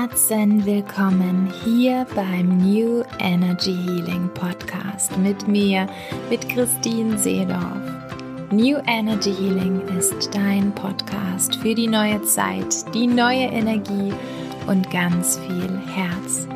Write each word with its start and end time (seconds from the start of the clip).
Herzen 0.00 0.64
willkommen 0.64 1.52
hier 1.62 2.06
beim 2.14 2.56
New 2.56 3.02
Energy 3.18 3.74
Healing 3.84 4.30
Podcast 4.32 5.14
mit 5.18 5.46
mir, 5.46 5.86
mit 6.30 6.48
Christine 6.48 7.18
Seedorf. 7.18 7.82
New 8.50 8.78
Energy 8.86 9.34
Healing 9.34 9.82
ist 9.98 10.34
dein 10.34 10.74
Podcast 10.74 11.56
für 11.56 11.74
die 11.74 11.86
neue 11.86 12.22
Zeit, 12.22 12.94
die 12.94 13.06
neue 13.06 13.44
Energie 13.44 14.14
und 14.66 14.90
ganz 14.90 15.38
viel 15.40 15.68
Herz. 15.92 16.48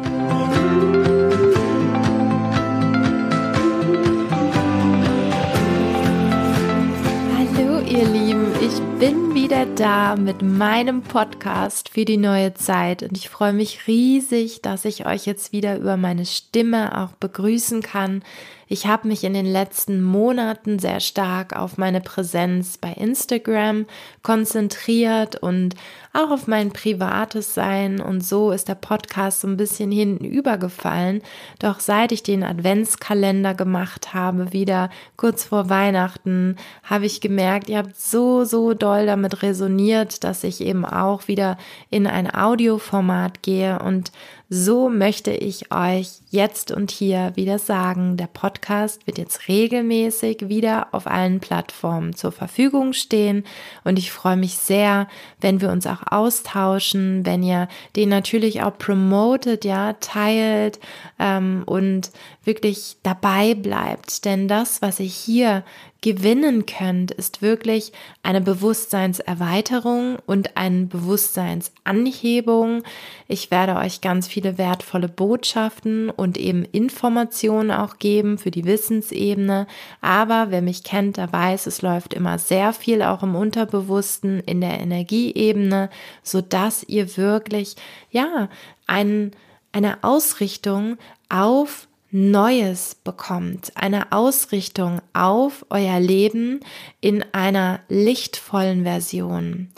Hallo 7.36 7.80
ihr 7.80 8.08
Lieben, 8.08 8.46
ich 8.62 8.80
bin 8.80 8.93
wieder 9.00 9.66
da 9.66 10.16
mit 10.16 10.42
meinem 10.42 11.02
Podcast 11.02 11.88
für 11.90 12.04
die 12.04 12.16
neue 12.16 12.54
Zeit 12.54 13.02
und 13.02 13.18
ich 13.18 13.28
freue 13.28 13.52
mich 13.52 13.86
riesig, 13.86 14.62
dass 14.62 14.84
ich 14.84 15.06
euch 15.06 15.26
jetzt 15.26 15.52
wieder 15.52 15.76
über 15.76 15.96
meine 15.96 16.24
Stimme 16.24 16.98
auch 17.02 17.12
begrüßen 17.12 17.82
kann. 17.82 18.22
Ich 18.66 18.86
habe 18.86 19.08
mich 19.08 19.24
in 19.24 19.34
den 19.34 19.46
letzten 19.46 20.02
Monaten 20.02 20.78
sehr 20.78 21.00
stark 21.00 21.54
auf 21.54 21.76
meine 21.76 22.00
Präsenz 22.00 22.78
bei 22.78 22.92
Instagram 22.92 23.86
konzentriert 24.22 25.36
und 25.36 25.74
auch 26.12 26.30
auf 26.30 26.46
mein 26.46 26.72
privates 26.72 27.54
Sein 27.54 28.00
und 28.00 28.24
so 28.24 28.52
ist 28.52 28.68
der 28.68 28.76
Podcast 28.76 29.42
so 29.42 29.48
ein 29.48 29.56
bisschen 29.56 29.90
hinten 29.90 30.24
übergefallen. 30.24 31.22
Doch 31.58 31.80
seit 31.80 32.12
ich 32.12 32.22
den 32.22 32.42
Adventskalender 32.42 33.54
gemacht 33.54 34.14
habe, 34.14 34.52
wieder 34.52 34.90
kurz 35.16 35.44
vor 35.44 35.68
Weihnachten, 35.68 36.56
habe 36.84 37.06
ich 37.06 37.20
gemerkt, 37.20 37.68
ihr 37.68 37.78
habt 37.78 38.00
so, 38.00 38.44
so 38.44 38.72
doll 38.84 39.06
damit 39.06 39.42
resoniert, 39.42 40.24
dass 40.24 40.44
ich 40.44 40.60
eben 40.60 40.84
auch 40.84 41.26
wieder 41.26 41.56
in 41.90 42.06
ein 42.06 42.32
Audioformat 42.32 43.42
gehe. 43.42 43.78
Und 43.78 44.12
so 44.50 44.90
möchte 44.90 45.30
ich 45.30 45.72
euch 45.72 46.18
jetzt 46.34 46.70
und 46.72 46.90
hier 46.90 47.32
wieder 47.36 47.58
sagen, 47.58 48.16
der 48.16 48.26
Podcast 48.26 49.06
wird 49.06 49.18
jetzt 49.18 49.48
regelmäßig 49.48 50.48
wieder 50.48 50.88
auf 50.92 51.06
allen 51.06 51.40
Plattformen 51.40 52.14
zur 52.14 52.32
Verfügung 52.32 52.92
stehen 52.92 53.44
und 53.84 53.98
ich 53.98 54.10
freue 54.10 54.36
mich 54.36 54.56
sehr, 54.56 55.08
wenn 55.40 55.60
wir 55.60 55.70
uns 55.70 55.86
auch 55.86 56.02
austauschen, 56.10 57.24
wenn 57.24 57.42
ihr 57.42 57.68
den 57.96 58.08
natürlich 58.08 58.62
auch 58.62 58.76
promotet, 58.76 59.64
ja, 59.64 59.94
teilt 59.94 60.80
ähm, 61.18 61.62
und 61.66 62.10
wirklich 62.44 62.96
dabei 63.02 63.54
bleibt. 63.54 64.24
Denn 64.24 64.48
das, 64.48 64.82
was 64.82 65.00
ich 65.00 65.14
hier 65.14 65.64
gewinnen 66.04 66.66
könnt, 66.66 67.12
ist 67.12 67.40
wirklich 67.40 67.92
eine 68.22 68.42
Bewusstseinserweiterung 68.42 70.18
und 70.26 70.54
eine 70.54 70.84
Bewusstseinsanhebung. 70.84 72.82
Ich 73.26 73.50
werde 73.50 73.76
euch 73.76 74.02
ganz 74.02 74.28
viele 74.28 74.58
wertvolle 74.58 75.08
Botschaften 75.08 76.10
und 76.10 76.23
eben 76.32 76.64
Informationen 76.64 77.70
auch 77.70 77.98
geben 77.98 78.38
für 78.38 78.50
die 78.50 78.64
Wissensebene. 78.64 79.66
Aber 80.00 80.46
wer 80.50 80.62
mich 80.62 80.82
kennt, 80.82 81.16
der 81.16 81.32
weiß, 81.32 81.66
es 81.66 81.82
läuft 81.82 82.14
immer 82.14 82.38
sehr 82.38 82.72
viel 82.72 83.02
auch 83.02 83.22
im 83.22 83.34
Unterbewussten, 83.34 84.40
in 84.40 84.60
der 84.60 84.80
Energieebene, 84.80 85.90
so 86.22 86.40
dass 86.40 86.82
ihr 86.84 87.16
wirklich, 87.16 87.76
ja, 88.10 88.48
ein, 88.86 89.32
eine 89.72 90.02
Ausrichtung 90.02 90.96
auf 91.28 91.88
Neues 92.16 92.94
bekommt, 92.94 93.72
eine 93.74 94.12
Ausrichtung 94.12 95.00
auf 95.14 95.66
euer 95.68 95.98
Leben 95.98 96.60
in 97.00 97.24
einer 97.32 97.80
lichtvollen 97.88 98.84
Version. 98.84 99.70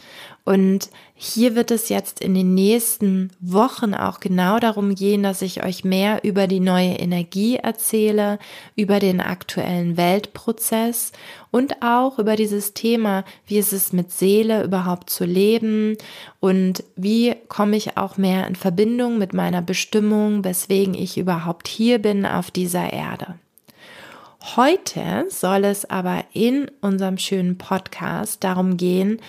Und 0.47 0.91
hier 1.17 1.57
wird 1.57 1.73
es 1.73 1.89
jetzt 1.89 2.21
in 2.21 2.33
den 2.33 2.55
nächsten 2.55 3.33
Wochen 3.41 3.95
auch 3.95 4.21
genau 4.21 4.61
darum 4.61 4.95
gehen, 4.95 5.25
dass 5.25 5.43
ich 5.43 5.65
euch 5.65 5.83
mehr 5.83 6.23
über 6.23 6.47
die 6.47 6.61
neue 6.61 6.93
Energie 6.93 7.57
erzähle, 7.57 8.39
über 8.77 9.01
den 9.01 9.21
aktuellen 9.21 9.97
Weltprozess 9.97 11.11
und 11.51 11.83
auch 11.83 12.21
über 12.21 12.37
dieses 12.37 12.75
Thema, 12.75 13.25
wie 13.49 13.59
ist 13.59 13.73
es 13.73 13.93
mit 13.93 14.13
Seele 14.13 14.63
überhaupt 14.63 15.11
zu 15.11 15.25
leben 15.25 15.97
und 16.39 16.85
wie 16.95 17.35
komme 17.49 17.77
ich 17.77 17.97
auch 17.97 18.17
mehr 18.17 18.47
in 18.47 18.55
Verbindung 18.55 19.19
mit 19.19 19.35
meiner 19.35 19.63
Bestimmung, 19.63 20.45
weswegen 20.45 20.95
ich 20.95 21.19
überhaupt 21.19 21.67
hier 21.67 21.99
bin 21.99 22.25
auf 22.25 22.53
dieser 22.53 22.93
Erde. 22.93 23.35
Heute 24.55 25.27
soll 25.29 25.65
es 25.65 25.91
aber 25.91 26.23
in 26.33 26.71
unserem 26.81 27.19
schönen 27.19 27.59
Podcast 27.59 28.45
darum 28.45 28.77
gehen, 28.77 29.21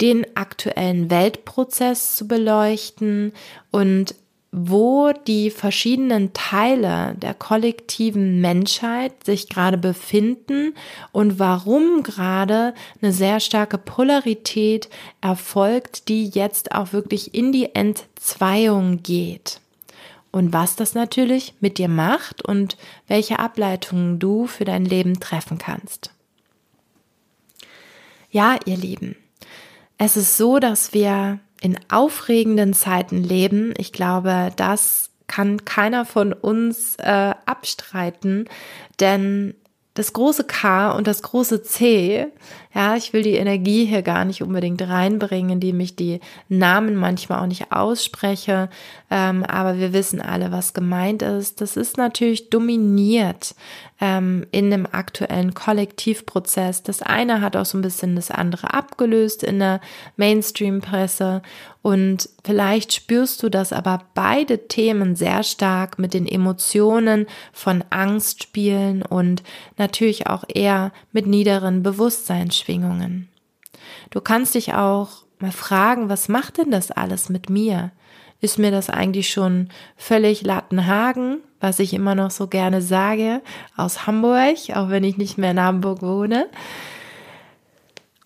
den 0.00 0.26
aktuellen 0.36 1.10
Weltprozess 1.10 2.16
zu 2.16 2.26
beleuchten 2.26 3.32
und 3.70 4.14
wo 4.56 5.10
die 5.26 5.50
verschiedenen 5.50 6.32
Teile 6.32 7.16
der 7.16 7.34
kollektiven 7.34 8.40
Menschheit 8.40 9.24
sich 9.24 9.48
gerade 9.48 9.76
befinden 9.76 10.74
und 11.10 11.40
warum 11.40 12.04
gerade 12.04 12.72
eine 13.02 13.12
sehr 13.12 13.40
starke 13.40 13.78
Polarität 13.78 14.88
erfolgt, 15.20 16.08
die 16.08 16.28
jetzt 16.28 16.70
auch 16.70 16.92
wirklich 16.92 17.34
in 17.34 17.50
die 17.50 17.74
Entzweiung 17.74 19.02
geht. 19.02 19.60
Und 20.30 20.52
was 20.52 20.76
das 20.76 20.94
natürlich 20.94 21.54
mit 21.58 21.78
dir 21.78 21.88
macht 21.88 22.44
und 22.44 22.76
welche 23.08 23.40
Ableitungen 23.40 24.20
du 24.20 24.46
für 24.46 24.64
dein 24.64 24.84
Leben 24.84 25.18
treffen 25.18 25.58
kannst. 25.58 26.10
Ja, 28.30 28.56
ihr 28.66 28.76
Lieben, 28.76 29.16
es 30.04 30.16
ist 30.18 30.36
so, 30.36 30.58
dass 30.58 30.92
wir 30.92 31.38
in 31.60 31.78
aufregenden 31.90 32.74
Zeiten 32.74 33.22
leben. 33.22 33.72
Ich 33.78 33.92
glaube, 33.92 34.52
das 34.56 35.10
kann 35.26 35.64
keiner 35.64 36.04
von 36.04 36.34
uns 36.34 36.96
äh, 36.96 37.34
abstreiten, 37.46 38.46
denn 39.00 39.54
das 39.94 40.12
große 40.12 40.44
K 40.44 40.90
und 40.90 41.06
das 41.06 41.22
große 41.22 41.62
C, 41.62 42.26
ja, 42.74 42.96
ich 42.96 43.12
will 43.12 43.22
die 43.22 43.36
Energie 43.36 43.84
hier 43.84 44.02
gar 44.02 44.24
nicht 44.24 44.42
unbedingt 44.42 44.82
reinbringen, 44.82 45.50
indem 45.50 45.78
ich 45.78 45.94
die 45.94 46.20
Namen 46.48 46.96
manchmal 46.96 47.40
auch 47.40 47.46
nicht 47.46 47.70
ausspreche, 47.70 48.68
ähm, 49.10 49.44
aber 49.44 49.78
wir 49.78 49.92
wissen 49.92 50.20
alle, 50.20 50.50
was 50.50 50.74
gemeint 50.74 51.22
ist. 51.22 51.60
Das 51.60 51.76
ist 51.76 51.96
natürlich 51.96 52.50
dominiert 52.50 53.54
ähm, 54.00 54.44
in 54.50 54.70
dem 54.70 54.86
aktuellen 54.90 55.54
Kollektivprozess. 55.54 56.82
Das 56.82 57.00
eine 57.00 57.40
hat 57.40 57.56
auch 57.56 57.64
so 57.64 57.78
ein 57.78 57.82
bisschen 57.82 58.16
das 58.16 58.32
andere 58.32 58.74
abgelöst 58.74 59.44
in 59.44 59.60
der 59.60 59.80
Mainstream-Presse 60.16 61.42
und 61.84 62.30
vielleicht 62.42 62.94
spürst 62.94 63.42
du, 63.42 63.50
dass 63.50 63.74
aber 63.74 64.00
beide 64.14 64.68
Themen 64.68 65.16
sehr 65.16 65.42
stark 65.42 65.98
mit 65.98 66.14
den 66.14 66.26
Emotionen 66.26 67.26
von 67.52 67.84
Angst 67.90 68.42
spielen 68.42 69.02
und 69.02 69.42
natürlich 69.76 70.26
auch 70.26 70.44
eher 70.48 70.92
mit 71.12 71.26
niederen 71.26 71.82
Bewusstseinsschwingungen. 72.64 73.28
Du 74.10 74.20
kannst 74.20 74.54
dich 74.54 74.74
auch 74.74 75.24
mal 75.38 75.52
fragen, 75.52 76.08
was 76.08 76.28
macht 76.28 76.58
denn 76.58 76.70
das 76.70 76.90
alles 76.90 77.28
mit 77.28 77.50
mir? 77.50 77.92
ist 78.40 78.58
mir 78.58 78.70
das 78.70 78.90
eigentlich 78.90 79.30
schon 79.30 79.70
völlig 79.96 80.42
Lattenhagen, 80.42 81.38
was 81.60 81.78
ich 81.78 81.94
immer 81.94 82.14
noch 82.14 82.30
so 82.30 82.46
gerne 82.46 82.82
sage, 82.82 83.40
aus 83.74 84.06
Hamburg, 84.06 84.56
auch 84.74 84.90
wenn 84.90 85.02
ich 85.02 85.16
nicht 85.16 85.38
mehr 85.38 85.52
in 85.52 85.62
Hamburg 85.62 86.02
wohne. 86.02 86.50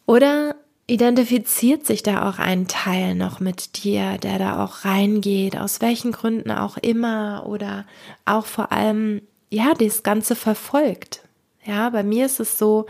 Oder 0.06 0.56
identifiziert 0.88 1.86
sich 1.86 2.02
da 2.02 2.28
auch 2.28 2.40
ein 2.40 2.66
Teil 2.66 3.14
noch 3.14 3.38
mit 3.38 3.84
dir, 3.84 4.18
der 4.18 4.40
da 4.40 4.64
auch 4.64 4.84
reingeht, 4.84 5.56
aus 5.56 5.80
welchen 5.80 6.10
Gründen 6.10 6.50
auch 6.50 6.78
immer 6.78 7.44
oder 7.46 7.84
auch 8.24 8.46
vor 8.46 8.72
allem, 8.72 9.22
ja, 9.50 9.72
das 9.74 10.02
Ganze 10.02 10.34
verfolgt. 10.34 11.20
Ja, 11.64 11.90
bei 11.90 12.02
mir 12.02 12.26
ist 12.26 12.40
es 12.40 12.58
so, 12.58 12.86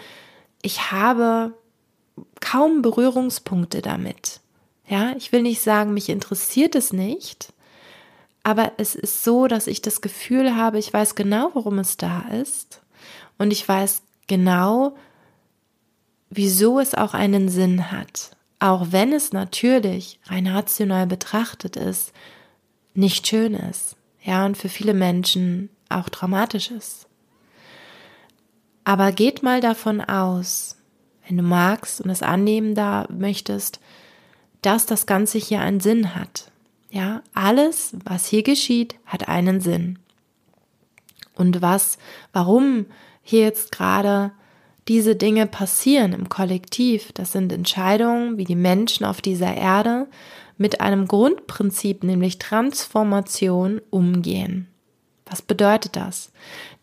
ich 0.63 0.91
habe 0.91 1.55
kaum 2.41 2.83
Berührungspunkte 2.83 3.83
damit. 3.83 4.41
Ja, 4.87 5.15
ich 5.17 5.33
will 5.33 5.43
nicht 5.43 5.61
sagen, 5.61 5.93
mich 5.93 6.09
interessiert 6.09 6.75
es 6.75 6.93
nicht, 6.93 7.53
aber 8.43 8.73
es 8.79 8.95
ist 8.95 9.23
so, 9.23 9.47
dass 9.47 9.67
ich 9.67 9.83
das 9.83 10.01
Gefühl 10.01 10.57
habe, 10.57 10.79
ich 10.79 10.93
weiß 10.93 11.15
genau, 11.15 11.51
worum 11.53 11.79
es 11.79 11.97
da 11.97 12.21
ist 12.29 12.81
und 13.37 13.53
ich 13.53 13.69
weiß 13.69 14.03
genau, 14.27 14.97
wieso 16.31 16.81
es 16.81 16.95
auch 16.95 17.15
einen 17.15 17.49
Sinn 17.49 17.91
hat. 17.91 18.37
Auch 18.61 18.87
wenn 18.91 19.13
es 19.13 19.33
natürlich 19.33 20.19
rein 20.25 20.47
rational 20.47 21.07
betrachtet 21.07 21.77
ist, 21.77 22.13
nicht 22.95 23.27
schön 23.27 23.55
ist. 23.55 23.97
Ja, 24.23 24.45
und 24.47 24.57
für 24.57 24.69
viele 24.69 24.95
Menschen 24.95 25.71
auch 25.89 26.09
dramatisch 26.09 26.71
ist. 26.71 27.08
Aber 28.89 29.13
geht 29.13 29.43
mal 29.43 29.61
davon 29.61 30.01
aus, 30.01 30.79
wenn 31.27 31.37
du 31.37 31.43
magst 31.43 32.01
und 32.01 32.09
es 32.09 32.23
annehmen 32.23 32.75
da 32.75 33.07
möchtest, 33.11 33.81
dass 34.63 34.87
das 34.87 35.05
Ganze 35.05 35.37
hier 35.37 35.61
einen 35.61 35.81
Sinn 35.81 36.15
hat. 36.15 36.51
Ja, 36.89 37.21
alles, 37.35 37.95
was 38.07 38.25
hier 38.25 38.43
geschieht, 38.43 38.95
hat 39.05 39.29
einen 39.29 39.61
Sinn. 39.61 39.99
Und 41.35 41.61
was, 41.61 41.99
warum 42.33 42.87
hier 43.23 43.43
jetzt 43.43 43.73
gerade 43.73 44.33
diese 44.89 45.17
Dinge 45.17 45.47
passieren 45.47 46.15
im 46.15 46.31
Kollektiv, 46.31 47.13
das 47.13 47.33
sind 47.33 47.53
Entscheidungen, 47.53 48.39
wie 48.39 48.47
die 48.47 48.57
Menschen 48.57 49.05
auf 49.05 49.21
dieser 49.21 49.55
Erde 49.55 50.07
mit 50.57 50.81
einem 50.81 51.07
Grundprinzip, 51.07 52.05
nämlich 52.05 52.39
Transformation, 52.39 53.83
umgehen. 53.91 54.67
Was 55.27 55.43
bedeutet 55.43 55.95
das? 55.95 56.33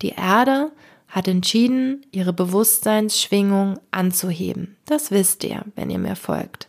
Die 0.04 0.10
Erde 0.10 0.72
hat 1.08 1.28
entschieden, 1.28 2.06
ihre 2.12 2.34
Bewusstseinsschwingung 2.34 3.80
anzuheben. 3.92 4.76
Das 4.86 5.12
wisst 5.12 5.44
ihr, 5.44 5.64
wenn 5.76 5.90
ihr 5.90 6.00
mir 6.00 6.16
folgt. 6.16 6.68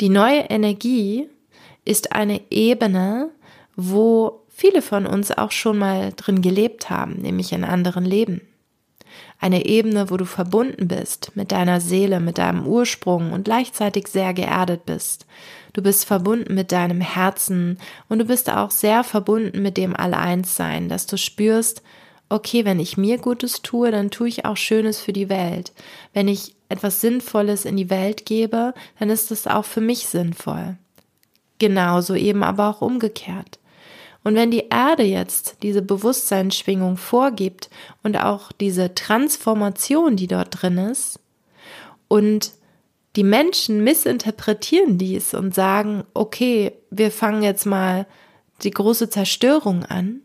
Die 0.00 0.08
neue 0.08 0.40
Energie 0.40 1.28
ist 1.84 2.12
eine 2.12 2.40
Ebene, 2.50 3.30
wo 3.76 4.42
viele 4.48 4.82
von 4.82 5.06
uns 5.06 5.30
auch 5.30 5.52
schon 5.52 5.78
mal 5.78 6.12
drin 6.16 6.42
gelebt 6.42 6.90
haben, 6.90 7.14
nämlich 7.20 7.52
in 7.52 7.64
anderen 7.64 8.04
Leben. 8.04 8.42
Eine 9.40 9.66
Ebene, 9.66 10.10
wo 10.10 10.16
du 10.16 10.24
verbunden 10.24 10.88
bist 10.88 11.32
mit 11.36 11.52
deiner 11.52 11.80
Seele, 11.80 12.18
mit 12.18 12.38
deinem 12.38 12.66
Ursprung 12.66 13.32
und 13.32 13.44
gleichzeitig 13.44 14.08
sehr 14.08 14.34
geerdet 14.34 14.84
bist. 14.84 15.26
Du 15.72 15.82
bist 15.82 16.06
verbunden 16.06 16.54
mit 16.54 16.72
deinem 16.72 17.00
Herzen 17.00 17.78
und 18.08 18.18
du 18.18 18.24
bist 18.24 18.50
auch 18.50 18.72
sehr 18.72 19.04
verbunden 19.04 19.62
mit 19.62 19.76
dem 19.76 19.94
Alleinssein, 19.94 20.88
dass 20.88 21.06
du 21.06 21.16
spürst, 21.16 21.82
okay, 22.28 22.64
wenn 22.64 22.80
ich 22.80 22.96
mir 22.96 23.18
Gutes 23.18 23.62
tue, 23.62 23.90
dann 23.90 24.10
tue 24.10 24.28
ich 24.28 24.44
auch 24.44 24.56
Schönes 24.56 25.00
für 25.00 25.12
die 25.12 25.28
Welt. 25.28 25.72
Wenn 26.12 26.28
ich 26.28 26.54
etwas 26.68 27.00
Sinnvolles 27.00 27.64
in 27.64 27.76
die 27.76 27.90
Welt 27.90 28.26
gebe, 28.26 28.74
dann 28.98 29.10
ist 29.10 29.30
es 29.30 29.46
auch 29.46 29.64
für 29.64 29.80
mich 29.80 30.06
sinnvoll. 30.06 30.76
Genauso 31.58 32.14
eben 32.14 32.42
aber 32.42 32.68
auch 32.68 32.82
umgekehrt. 32.82 33.58
Und 34.24 34.34
wenn 34.34 34.50
die 34.50 34.66
Erde 34.68 35.04
jetzt 35.04 35.58
diese 35.62 35.80
Bewusstseinsschwingung 35.80 36.96
vorgibt 36.96 37.70
und 38.02 38.16
auch 38.18 38.52
diese 38.52 38.94
Transformation, 38.94 40.16
die 40.16 40.26
dort 40.26 40.62
drin 40.62 40.78
ist, 40.78 41.20
und 42.08 42.52
die 43.16 43.24
Menschen 43.24 43.84
missinterpretieren 43.84 44.98
dies 44.98 45.34
und 45.34 45.54
sagen, 45.54 46.04
okay, 46.14 46.72
wir 46.90 47.10
fangen 47.10 47.42
jetzt 47.42 47.66
mal 47.66 48.06
die 48.62 48.70
große 48.70 49.10
Zerstörung 49.10 49.84
an, 49.84 50.22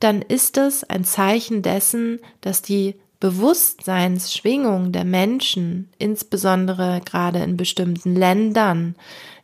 dann 0.00 0.22
ist 0.22 0.58
es 0.58 0.84
ein 0.84 1.04
Zeichen 1.04 1.62
dessen, 1.62 2.20
dass 2.40 2.62
die 2.62 2.96
Bewusstseinsschwingung 3.20 4.92
der 4.92 5.04
Menschen, 5.04 5.88
insbesondere 5.98 7.00
gerade 7.04 7.38
in 7.38 7.56
bestimmten 7.56 8.14
Ländern, 8.14 8.94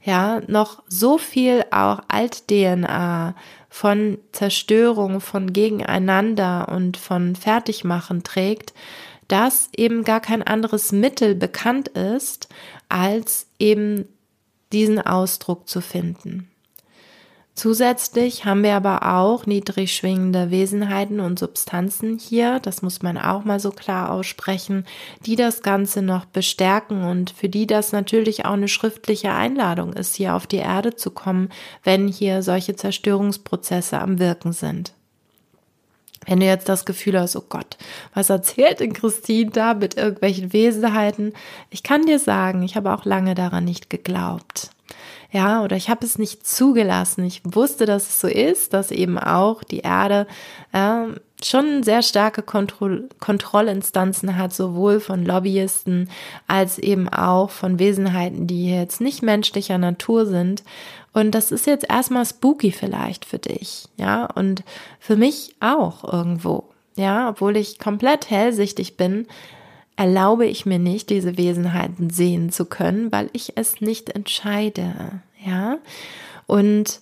ja, 0.05 0.41
noch 0.47 0.83
so 0.89 1.17
viel 1.17 1.65
auch 1.71 2.01
Alt-DNA 2.09 3.35
von 3.71 4.19
Zerstörung, 4.33 5.21
von 5.21 5.53
Gegeneinander 5.53 6.69
und 6.69 6.97
von 6.97 7.35
Fertigmachen 7.35 8.23
trägt, 8.23 8.75
dass 9.29 9.71
eben 9.75 10.05
gar 10.05 10.21
kein 10.21 10.43
anderes 10.43 10.93
Mittel 10.93 11.35
bekannt 11.35 11.89
ist, 11.89 12.49
als 12.91 13.47
eben 13.59 14.07
diesen 14.73 15.01
Ausdruck 15.01 15.69
zu 15.69 15.81
finden. 15.81 16.52
Zusätzlich 17.63 18.45
haben 18.45 18.65
wir 18.65 18.75
aber 18.75 19.15
auch 19.15 19.47
niedrig 19.47 19.95
schwingende 19.95 20.51
Wesenheiten 20.51 21.21
und 21.21 21.39
Substanzen 21.39 22.19
hier, 22.19 22.59
das 22.59 22.83
muss 22.83 23.03
man 23.03 23.17
auch 23.17 23.45
mal 23.45 23.61
so 23.61 23.71
klar 23.71 24.11
aussprechen, 24.11 24.85
die 25.27 25.37
das 25.37 25.63
Ganze 25.63 26.03
noch 26.03 26.25
bestärken 26.25 27.05
und 27.05 27.31
für 27.31 27.49
die 27.49 27.69
das 27.69 27.93
natürlich 27.93 28.47
auch 28.47 28.55
eine 28.55 28.67
schriftliche 28.67 29.31
Einladung 29.31 29.93
ist, 29.93 30.17
hier 30.17 30.35
auf 30.35 30.49
die 30.49 30.57
Erde 30.57 30.97
zu 30.97 31.13
kommen, 31.13 31.51
wenn 31.85 32.09
hier 32.09 32.43
solche 32.43 32.75
Zerstörungsprozesse 32.75 34.01
am 34.01 34.19
Wirken 34.19 34.53
sind. 34.53 34.93
Wenn 36.27 36.41
du 36.41 36.47
jetzt 36.47 36.69
das 36.69 36.85
Gefühl 36.85 37.17
hast, 37.17 37.37
oh 37.37 37.45
Gott, 37.49 37.79
was 38.13 38.29
erzählt 38.29 38.81
denn 38.81 38.93
Christine 38.93 39.53
da 39.53 39.75
mit 39.75 39.97
irgendwelchen 39.97 40.53
Wesenheiten? 40.53 41.33
Ich 41.71 41.85
kann 41.85 42.07
dir 42.07 42.19
sagen, 42.19 42.65
ich 42.65 42.75
habe 42.75 42.93
auch 42.93 43.05
lange 43.05 43.37
daran 43.37 43.67
nicht 43.67 43.89
geglaubt 43.89 44.72
ja, 45.33 45.65
oder 45.65 45.77
ich 45.77 45.89
habe 45.89 46.05
es 46.05 46.19
nicht 46.19 46.47
zugelassen. 46.47 47.25
Ich 47.25 47.41
wusste, 47.45 47.87
dass 47.87 48.09
es 48.09 48.21
so 48.21 48.29
ist, 48.29 48.75
dass 48.75 48.91
eben 48.91 49.19
auch 49.19 49.65
die 49.65 49.79
Erde 49.79 50.27
äh, 50.73 51.07
schon 51.43 51.83
sehr 51.83 52.03
starke 52.03 52.43
Kontroll 52.43 53.09
Kontrollinstanzen 53.19 54.37
hat, 54.37 54.53
sowohl 54.53 55.01
von 55.01 55.25
Lobbyisten 55.25 56.11
als 56.47 56.79
eben 56.79 57.09
auch 57.09 57.49
von 57.49 57.79
Wesenheiten, 57.79 58.47
die 58.47 58.71
jetzt 58.71 59.01
nicht 59.01 59.23
menschlicher 59.23 59.79
Natur 59.79 60.27
sind. 60.27 60.63
Und 61.15 61.35
das 61.35 61.51
ist 61.51 61.67
jetzt 61.67 61.89
erstmal 61.89 62.27
spooky 62.27 62.71
vielleicht 62.71 63.25
für 63.25 63.39
dich, 63.39 63.87
ja, 63.97 64.27
und 64.27 64.63
für 65.01 65.17
mich 65.17 65.55
auch 65.61 66.11
irgendwo, 66.11 66.65
ja, 66.97 67.31
obwohl 67.31 67.57
ich 67.57 67.79
komplett 67.79 68.31
hellsichtig 68.31 68.97
bin, 68.99 69.27
erlaube 69.97 70.47
ich 70.47 70.67
mir 70.67 70.79
nicht, 70.79 71.11
diese 71.11 71.37
Wesenheiten 71.37 72.11
sehen 72.11 72.51
zu 72.51 72.65
können, 72.65 73.13
weil 73.13 73.31
ich 73.33 73.57
es 73.57 73.81
nicht 73.81 74.11
entscheide. 74.11 75.23
Ja, 75.45 75.79
und 76.47 77.01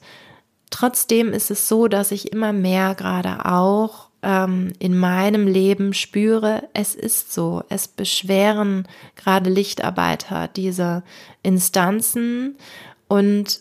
trotzdem 0.70 1.32
ist 1.32 1.50
es 1.50 1.68
so, 1.68 1.88
dass 1.88 2.12
ich 2.12 2.32
immer 2.32 2.52
mehr 2.52 2.94
gerade 2.94 3.44
auch 3.46 4.08
ähm, 4.22 4.72
in 4.78 4.98
meinem 4.98 5.46
Leben 5.46 5.94
spüre, 5.94 6.68
es 6.74 6.94
ist 6.94 7.32
so. 7.32 7.62
Es 7.68 7.88
beschweren 7.88 8.86
gerade 9.16 9.50
Lichtarbeiter 9.50 10.48
diese 10.48 11.02
Instanzen 11.42 12.56
und 13.08 13.60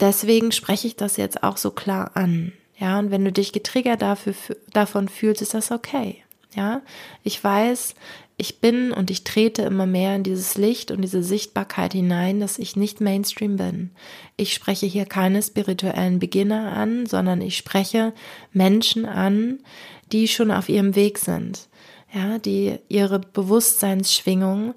deswegen 0.00 0.52
spreche 0.52 0.86
ich 0.86 0.96
das 0.96 1.16
jetzt 1.16 1.42
auch 1.42 1.56
so 1.56 1.70
klar 1.70 2.12
an. 2.14 2.52
Ja, 2.78 2.98
und 2.98 3.10
wenn 3.10 3.24
du 3.24 3.32
dich 3.32 3.52
getriggert 3.52 4.02
dafür, 4.02 4.34
davon 4.72 5.08
fühlst, 5.08 5.40
ist 5.40 5.54
das 5.54 5.70
okay. 5.70 6.22
Ja, 6.54 6.82
ich 7.22 7.42
weiß, 7.42 7.94
ich 8.38 8.60
bin 8.60 8.92
und 8.92 9.10
ich 9.10 9.24
trete 9.24 9.62
immer 9.62 9.86
mehr 9.86 10.14
in 10.14 10.22
dieses 10.22 10.56
Licht 10.56 10.90
und 10.90 11.00
diese 11.00 11.22
Sichtbarkeit 11.22 11.94
hinein, 11.94 12.40
dass 12.40 12.58
ich 12.58 12.76
nicht 12.76 13.00
Mainstream 13.00 13.56
bin. 13.56 13.90
Ich 14.36 14.52
spreche 14.52 14.86
hier 14.86 15.06
keine 15.06 15.42
spirituellen 15.42 16.18
Beginner 16.18 16.72
an, 16.72 17.06
sondern 17.06 17.40
ich 17.40 17.56
spreche 17.56 18.12
Menschen 18.52 19.06
an, 19.06 19.60
die 20.12 20.28
schon 20.28 20.50
auf 20.50 20.68
ihrem 20.68 20.94
Weg 20.94 21.18
sind, 21.18 21.68
ja, 22.12 22.38
die 22.38 22.78
ihre 22.88 23.20
Bewusstseinsschwingung 23.20 24.74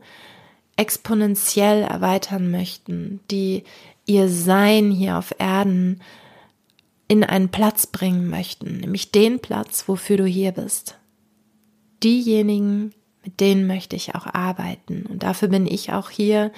exponentiell 0.77 1.81
erweitern 1.83 2.51
möchten, 2.51 3.19
die 3.29 3.63
ihr 4.05 4.29
Sein 4.29 4.89
hier 4.89 5.17
auf 5.17 5.35
Erden 5.37 6.01
in 7.09 7.25
einen 7.25 7.49
Platz 7.49 7.87
bringen 7.87 8.29
möchten, 8.29 8.77
nämlich 8.77 9.11
den 9.11 9.39
Platz, 9.39 9.87
wofür 9.87 10.15
du 10.15 10.25
hier 10.25 10.53
bist. 10.53 10.97
Diejenigen, 12.03 12.93
mit 13.23 13.39
denen 13.39 13.67
möchte 13.67 13.95
ich 13.95 14.15
auch 14.15 14.25
arbeiten. 14.27 15.05
Und 15.07 15.23
dafür 15.23 15.49
bin 15.49 15.67
ich 15.67 15.91
auch 15.91 16.09
hier, 16.09 16.51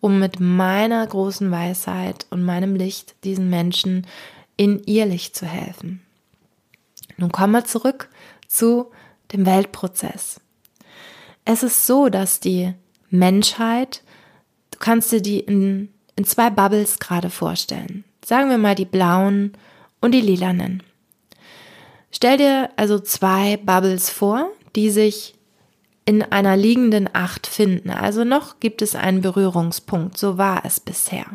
um 0.00 0.18
mit 0.18 0.40
meiner 0.40 1.06
großen 1.06 1.50
Weisheit 1.50 2.26
und 2.30 2.44
meinem 2.44 2.74
Licht 2.74 3.16
diesen 3.24 3.50
Menschen 3.50 4.06
in 4.56 4.82
ihr 4.84 5.06
Licht 5.06 5.36
zu 5.36 5.46
helfen. 5.46 6.02
Nun 7.16 7.32
kommen 7.32 7.52
wir 7.52 7.64
zurück 7.64 8.08
zu 8.46 8.90
dem 9.32 9.44
Weltprozess. 9.46 10.40
Es 11.44 11.62
ist 11.62 11.86
so, 11.86 12.08
dass 12.08 12.40
die 12.40 12.74
Menschheit, 13.10 14.02
du 14.70 14.78
kannst 14.78 15.12
dir 15.12 15.22
die 15.22 15.40
in, 15.40 15.88
in 16.16 16.24
zwei 16.24 16.50
Bubbles 16.50 16.98
gerade 16.98 17.30
vorstellen. 17.30 18.04
Sagen 18.24 18.50
wir 18.50 18.58
mal 18.58 18.74
die 18.74 18.84
blauen 18.84 19.52
und 20.00 20.12
die 20.12 20.20
lilanen. 20.20 20.82
Stell 22.10 22.36
dir 22.36 22.70
also 22.76 22.98
zwei 22.98 23.56
Bubbles 23.58 24.10
vor, 24.10 24.50
die 24.76 24.90
sich 24.90 25.34
in 26.04 26.22
einer 26.22 26.56
liegenden 26.56 27.10
Acht 27.12 27.46
finden. 27.46 27.90
Also 27.90 28.24
noch 28.24 28.60
gibt 28.60 28.80
es 28.80 28.94
einen 28.94 29.20
Berührungspunkt. 29.20 30.16
So 30.16 30.38
war 30.38 30.64
es 30.64 30.80
bisher. 30.80 31.26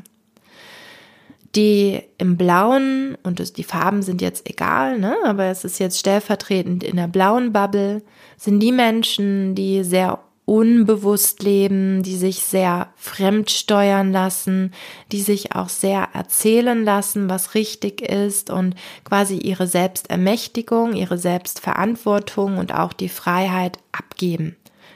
Die 1.55 2.01
im 2.17 2.37
Blauen, 2.37 3.15
und 3.21 3.57
die 3.57 3.63
Farben 3.63 4.01
sind 4.01 4.19
jetzt 4.19 4.49
egal, 4.49 4.97
ne, 4.97 5.15
aber 5.23 5.45
es 5.45 5.63
ist 5.63 5.77
jetzt 5.77 5.99
stellvertretend 5.99 6.83
in 6.83 6.95
der 6.95 7.07
blauen 7.07 7.53
Bubble, 7.53 8.01
sind 8.37 8.59
die 8.61 8.71
Menschen, 8.71 9.53
die 9.53 9.83
sehr 9.83 10.19
unbewusst 10.45 11.41
leben, 11.41 12.03
die 12.03 12.17
sich 12.17 12.43
sehr 12.43 12.89
fremd 12.95 13.49
steuern 13.49 14.11
lassen, 14.11 14.73
die 15.11 15.21
sich 15.21 15.55
auch 15.55 15.69
sehr 15.69 16.09
erzählen 16.13 16.83
lassen, 16.83 17.29
was 17.29 17.55
richtig 17.55 18.01
ist 18.01 18.49
und 18.49 18.75
quasi 19.05 19.37
ihre 19.37 19.67
Selbstermächtigung, 19.67 20.93
ihre 20.93 21.17
Selbstverantwortung 21.17 22.57
und 22.57 22.73
auch 22.73 22.93
die 22.93 23.09
Freiheit 23.09 23.79
abgeben 23.91 24.55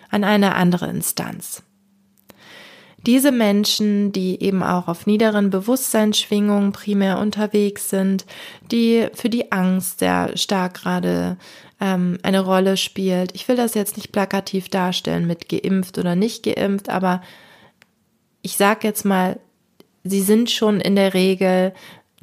an 0.10 0.24
eine 0.24 0.56
andere 0.56 0.88
Instanz. 0.90 1.64
Diese 3.08 3.32
Menschen, 3.32 4.12
die 4.12 4.44
eben 4.44 4.62
auch 4.62 4.90
auf 4.90 5.08
niederen 5.08 5.50
Bewusstseinsschwingungen 5.50 6.74
primär 6.74 7.20
unterwegs 7.20 7.90
sind, 7.90 8.26
die 8.70 9.08
für 9.14 9.30
die 9.30 9.54
Angst 9.54 10.00
sehr 10.00 10.36
stark 10.36 10.74
gerade 10.74 11.38
ähm, 11.80 12.18
eine 12.22 12.42
Rolle 12.42 12.76
spielt. 12.76 13.34
Ich 13.34 13.48
will 13.48 13.56
das 13.56 13.76
jetzt 13.76 13.96
nicht 13.96 14.12
plakativ 14.12 14.68
darstellen 14.68 15.26
mit 15.26 15.48
geimpft 15.48 15.98
oder 15.98 16.18
nicht 16.18 16.44
geimpft, 16.44 16.90
aber 16.90 17.22
ich 18.42 18.58
sage 18.58 18.86
jetzt 18.86 19.06
mal, 19.06 19.40
sie 20.04 20.22
sind 20.22 20.52
schon 20.52 20.82
in 20.82 20.98
der 20.98 21.14
Regel 21.14 21.74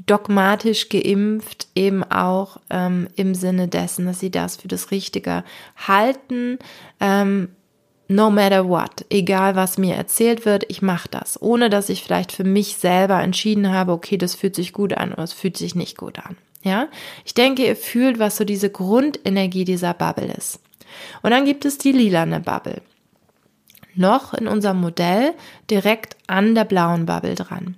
dogmatisch 0.04 0.90
geimpft, 0.90 1.68
eben 1.74 2.04
auch 2.04 2.58
ähm, 2.68 3.08
im 3.16 3.34
Sinne 3.34 3.68
dessen, 3.68 4.04
dass 4.04 4.20
sie 4.20 4.30
das 4.30 4.56
für 4.56 4.68
das 4.68 4.90
Richtige 4.90 5.44
halten. 5.76 6.58
Ähm, 7.00 7.48
no 8.08 8.30
matter 8.30 8.68
what, 8.68 9.04
egal 9.11 9.56
was 9.56 9.78
mir 9.78 9.94
erzählt 9.94 10.44
wird, 10.44 10.64
ich 10.68 10.82
mache 10.82 11.08
das, 11.11 11.40
ohne 11.40 11.70
dass 11.70 11.88
ich 11.88 12.02
vielleicht 12.02 12.32
für 12.32 12.44
mich 12.44 12.76
selber 12.76 13.20
entschieden 13.23 13.73
habe, 13.73 13.92
okay, 13.92 14.16
das 14.16 14.34
fühlt 14.34 14.54
sich 14.54 14.73
gut 14.73 14.92
an 14.92 15.12
oder 15.12 15.23
es 15.23 15.32
fühlt 15.32 15.56
sich 15.56 15.75
nicht 15.75 15.96
gut 15.96 16.18
an. 16.18 16.37
Ja, 16.62 16.88
ich 17.25 17.34
denke, 17.34 17.66
ihr 17.66 17.76
fühlt, 17.76 18.18
was 18.18 18.37
so 18.37 18.44
diese 18.44 18.70
Grundenergie 18.70 19.64
dieser 19.64 19.92
Bubble 19.92 20.32
ist. 20.32 20.61
Und 21.23 21.30
dann 21.30 21.44
gibt 21.44 21.64
es 21.66 21.76
die 21.76 21.92
lilane 21.92 22.40
Bubble. 22.40 22.80
Noch 23.94 24.32
in 24.32 24.49
unserem 24.49 24.80
Modell 24.80 25.34
direkt 25.70 26.16
an 26.26 26.54
der 26.54 26.64
blauen 26.64 27.06
Bubble 27.06 27.34
dran. 27.34 27.76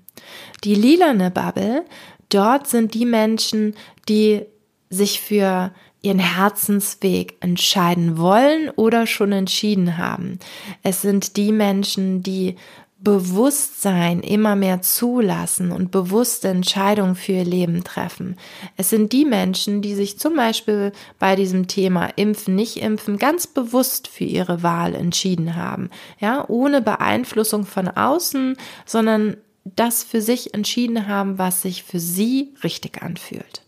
Die 0.62 0.74
lilane 0.74 1.30
Bubble, 1.30 1.84
dort 2.28 2.68
sind 2.68 2.94
die 2.94 3.06
Menschen, 3.06 3.74
die 4.08 4.42
sich 4.88 5.20
für 5.20 5.72
ihren 6.06 6.18
Herzensweg 6.20 7.36
entscheiden 7.40 8.16
wollen 8.16 8.70
oder 8.70 9.06
schon 9.06 9.32
entschieden 9.32 9.98
haben. 9.98 10.38
Es 10.82 11.02
sind 11.02 11.36
die 11.36 11.52
Menschen, 11.52 12.22
die 12.22 12.56
Bewusstsein 12.98 14.20
immer 14.20 14.56
mehr 14.56 14.80
zulassen 14.80 15.70
und 15.70 15.90
bewusste 15.90 16.48
Entscheidungen 16.48 17.14
für 17.14 17.32
ihr 17.32 17.44
Leben 17.44 17.84
treffen. 17.84 18.36
Es 18.76 18.88
sind 18.88 19.12
die 19.12 19.24
Menschen, 19.24 19.82
die 19.82 19.94
sich 19.94 20.18
zum 20.18 20.34
Beispiel 20.34 20.92
bei 21.18 21.36
diesem 21.36 21.68
Thema 21.68 22.06
Impfen, 22.16 22.54
nicht 22.54 22.78
impfen, 22.78 23.18
ganz 23.18 23.46
bewusst 23.46 24.08
für 24.08 24.24
ihre 24.24 24.62
Wahl 24.62 24.94
entschieden 24.94 25.56
haben. 25.56 25.90
Ja, 26.20 26.48
ohne 26.48 26.80
Beeinflussung 26.80 27.66
von 27.66 27.88
außen, 27.88 28.56
sondern 28.86 29.36
das 29.64 30.02
für 30.02 30.22
sich 30.22 30.54
entschieden 30.54 31.06
haben, 31.06 31.38
was 31.38 31.62
sich 31.62 31.82
für 31.82 32.00
sie 32.00 32.54
richtig 32.64 33.02
anfühlt. 33.02 33.65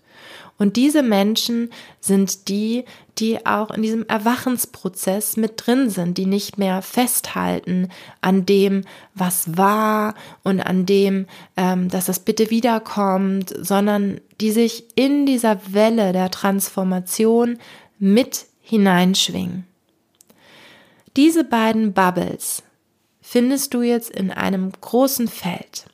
Und 0.58 0.76
diese 0.76 1.04
Menschen 1.04 1.70
sind 2.00 2.48
die, 2.48 2.84
die 3.18 3.46
auch 3.46 3.70
in 3.70 3.82
diesem 3.82 4.04
Erwachensprozess 4.06 5.36
mit 5.36 5.52
drin 5.56 5.88
sind, 5.88 6.18
die 6.18 6.26
nicht 6.26 6.58
mehr 6.58 6.82
festhalten 6.82 7.88
an 8.20 8.44
dem, 8.44 8.82
was 9.14 9.56
war 9.56 10.14
und 10.42 10.60
an 10.60 10.84
dem, 10.84 11.26
ähm, 11.56 11.88
dass 11.88 12.08
es 12.08 12.18
bitte 12.18 12.50
wiederkommt, 12.50 13.54
sondern 13.56 14.20
die 14.40 14.50
sich 14.50 14.84
in 14.96 15.26
dieser 15.26 15.72
Welle 15.72 16.12
der 16.12 16.30
Transformation 16.30 17.58
mit 17.98 18.46
hineinschwingen. 18.60 19.64
Diese 21.16 21.44
beiden 21.44 21.92
Bubbles 21.92 22.62
findest 23.20 23.74
du 23.74 23.82
jetzt 23.82 24.10
in 24.10 24.30
einem 24.30 24.72
großen 24.80 25.28
Feld. 25.28 25.86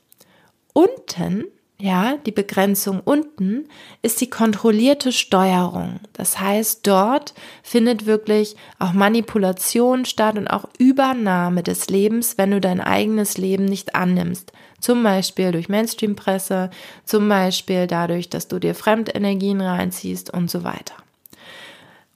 Unten 0.73 1.45
ja, 1.85 2.17
die 2.25 2.33
Begrenzung 2.33 3.03
unten 3.05 3.67
ist 4.01 4.23
die 4.23 4.31
kontrollierte 4.31 5.13
Steuerung. 5.13 6.01
Das 6.15 6.41
heißt, 6.41 6.87
dort 6.87 7.35
findet 7.63 8.07
wirklich 8.07 8.57
auch 8.79 8.95
Manipulation 8.95 10.07
statt 10.07 10.39
und 10.39 10.49
auch 10.49 10.65
Übernahme 10.79 11.63
des 11.63 11.91
Lebens, 11.91 12.39
wenn 12.39 12.53
du 12.53 12.61
dein 12.63 12.81
eigenes 12.81 13.37
Leben 13.37 13.67
nicht 13.67 13.95
annimmst. 13.95 14.51
Zum 14.81 15.03
Beispiel 15.03 15.53
durch 15.53 15.69
Mainstream-Presse, 15.69 16.71
zum 17.05 17.29
Beispiel 17.29 17.87
dadurch, 17.87 18.31
dass 18.31 18.49
du 18.49 18.59
dir 18.59 18.75
Fremdenergien 18.75 19.61
reinziehst 19.61 20.33
und 20.33 20.51
so 20.51 20.65
weiter. 20.65 20.95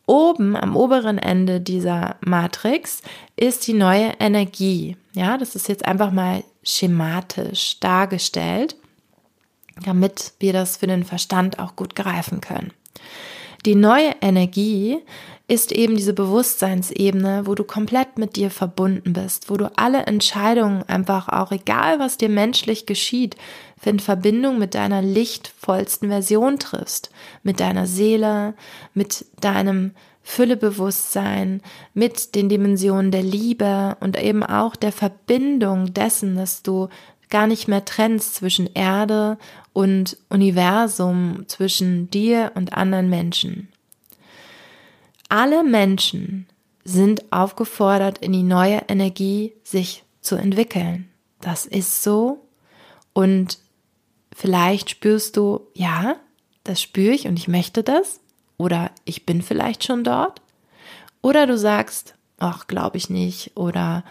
Oben 0.07 0.57
am 0.57 0.77
oberen 0.77 1.19
Ende 1.19 1.61
dieser 1.61 2.17
Matrix 2.23 3.03
ist 3.37 3.67
die 3.67 3.75
neue 3.75 4.15
Energie. 4.19 4.97
Ja, 5.13 5.37
das 5.37 5.55
ist 5.55 5.69
jetzt 5.69 5.85
einfach 5.85 6.11
mal 6.11 6.43
schematisch 6.63 7.79
dargestellt 7.81 8.75
damit 9.85 10.33
wir 10.39 10.53
das 10.53 10.77
für 10.77 10.87
den 10.87 11.05
Verstand 11.05 11.59
auch 11.59 11.77
gut 11.77 11.95
greifen 11.95 12.41
können. 12.41 12.73
Die 13.67 13.75
neue 13.75 14.13
Energie 14.21 14.99
ist 15.49 15.73
eben 15.73 15.97
diese 15.97 16.13
Bewusstseinsebene, 16.13 17.47
wo 17.47 17.55
du 17.55 17.65
komplett 17.65 18.19
mit 18.19 18.37
dir 18.37 18.51
verbunden 18.51 19.15
bist, 19.15 19.49
wo 19.51 19.57
du 19.57 19.73
alle 19.77 20.05
Entscheidungen 20.05 20.83
einfach 20.83 21.29
auch, 21.31 21.51
egal 21.51 21.99
was 21.99 22.19
dir 22.19 22.29
menschlich 22.29 22.85
geschieht, 22.85 23.37
in 23.83 23.99
Verbindung 23.99 24.59
mit 24.59 24.75
deiner 24.75 25.01
lichtvollsten 25.01 26.11
Version 26.11 26.59
triffst, 26.59 27.11
mit 27.43 27.61
deiner 27.61 27.87
Seele, 27.87 28.53
mit 28.93 29.25
deinem 29.41 29.93
Füllebewusstsein, 30.23 31.63
mit 31.95 32.35
den 32.35 32.51
Dimensionen 32.51 33.11
der 33.11 33.23
Liebe 33.23 33.97
und 34.01 34.21
eben 34.23 34.43
auch 34.43 34.77
der 34.77 34.93
Verbindung 34.93 35.95
dessen, 35.95 36.37
dass 36.37 36.63
du 36.63 36.89
gar 37.31 37.47
nicht 37.47 37.69
mehr 37.69 37.85
trennst 37.85 38.35
zwischen 38.35 38.73
Erde 38.75 39.39
und 39.73 40.17
Universum, 40.29 41.45
zwischen 41.47 42.11
dir 42.11 42.53
und 42.55 42.73
anderen 42.73 43.09
Menschen. 43.11 43.69
Alle 45.29 45.63
Menschen 45.63 46.47
sind 46.85 47.33
aufgefordert, 47.33 48.19
in 48.19 48.33
die 48.33 48.43
neue 48.43 48.83
Energie 48.89 49.53
sich 49.63 50.05
zu 50.21 50.37
entwickeln. 50.37 51.09
Das 51.41 51.67
ist 51.67 52.03
so. 52.03 52.49
Und 53.13 53.59
vielleicht 54.35 54.91
spürst 54.91 55.37
du, 55.37 55.61
ja, 55.75 56.17
das 56.65 56.81
spüre 56.81 57.15
ich 57.15 57.27
und 57.27 57.39
ich 57.39 57.49
möchte 57.49 57.83
das. 57.83 58.21
Oder 58.57 58.91
ich 59.05 59.27
bin 59.27 59.43
vielleicht 59.43 59.85
schon 59.85 60.03
dort. 60.03 60.41
Oder 61.23 61.47
du 61.47 61.59
sagst, 61.59 62.15
ach, 62.39 62.67
glaube 62.67 62.97
ich 62.97 63.11
nicht. 63.11 63.57
Oder 63.57 64.05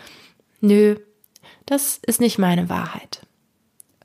nö, 0.61 0.97
das 1.67 1.99
ist 2.07 2.19
nicht 2.19 2.39
meine 2.39 2.69
Wahrheit. 2.69 3.25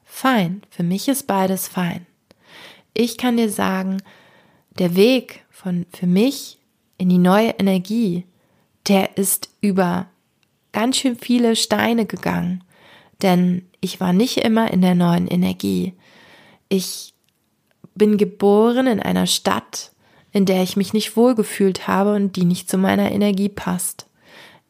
Fein, 0.05 0.63
für 0.69 0.83
mich 0.83 1.09
ist 1.09 1.27
beides 1.27 1.69
fein. 1.69 2.07
Ich 2.93 3.17
kann 3.17 3.39
dir 3.39 3.49
sagen, 3.49 4.03
der 4.79 4.95
Weg 4.95 5.45
von 5.49 5.87
für 5.91 6.07
mich 6.07 6.59
in 6.99 7.09
die 7.09 7.19
neue 7.19 7.51
Energie, 7.51 8.27
der 8.89 9.17
ist 9.17 9.49
über 9.61 10.07
ganz 10.73 10.99
schön 10.99 11.17
viele 11.17 11.57
Steine 11.57 12.05
gegangen, 12.05 12.65
denn 13.23 13.67
ich 13.81 14.01
war 14.01 14.13
nicht 14.13 14.39
immer 14.39 14.71
in 14.71 14.83
der 14.83 14.95
neuen 14.95 15.29
Energie. 15.29 15.95
Ich 16.69 17.15
bin 17.95 18.19
geboren 18.19 18.87
in 18.87 19.01
einer 19.01 19.27
Stadt, 19.27 19.93
in 20.33 20.47
der 20.47 20.63
ich 20.63 20.77
mich 20.77 20.93
nicht 20.93 21.17
wohlgefühlt 21.17 21.87
habe 21.87 22.15
und 22.15 22.37
die 22.37 22.45
nicht 22.45 22.69
zu 22.69 22.77
meiner 22.77 23.13
Energie 23.13 23.49
passt. 23.49 24.07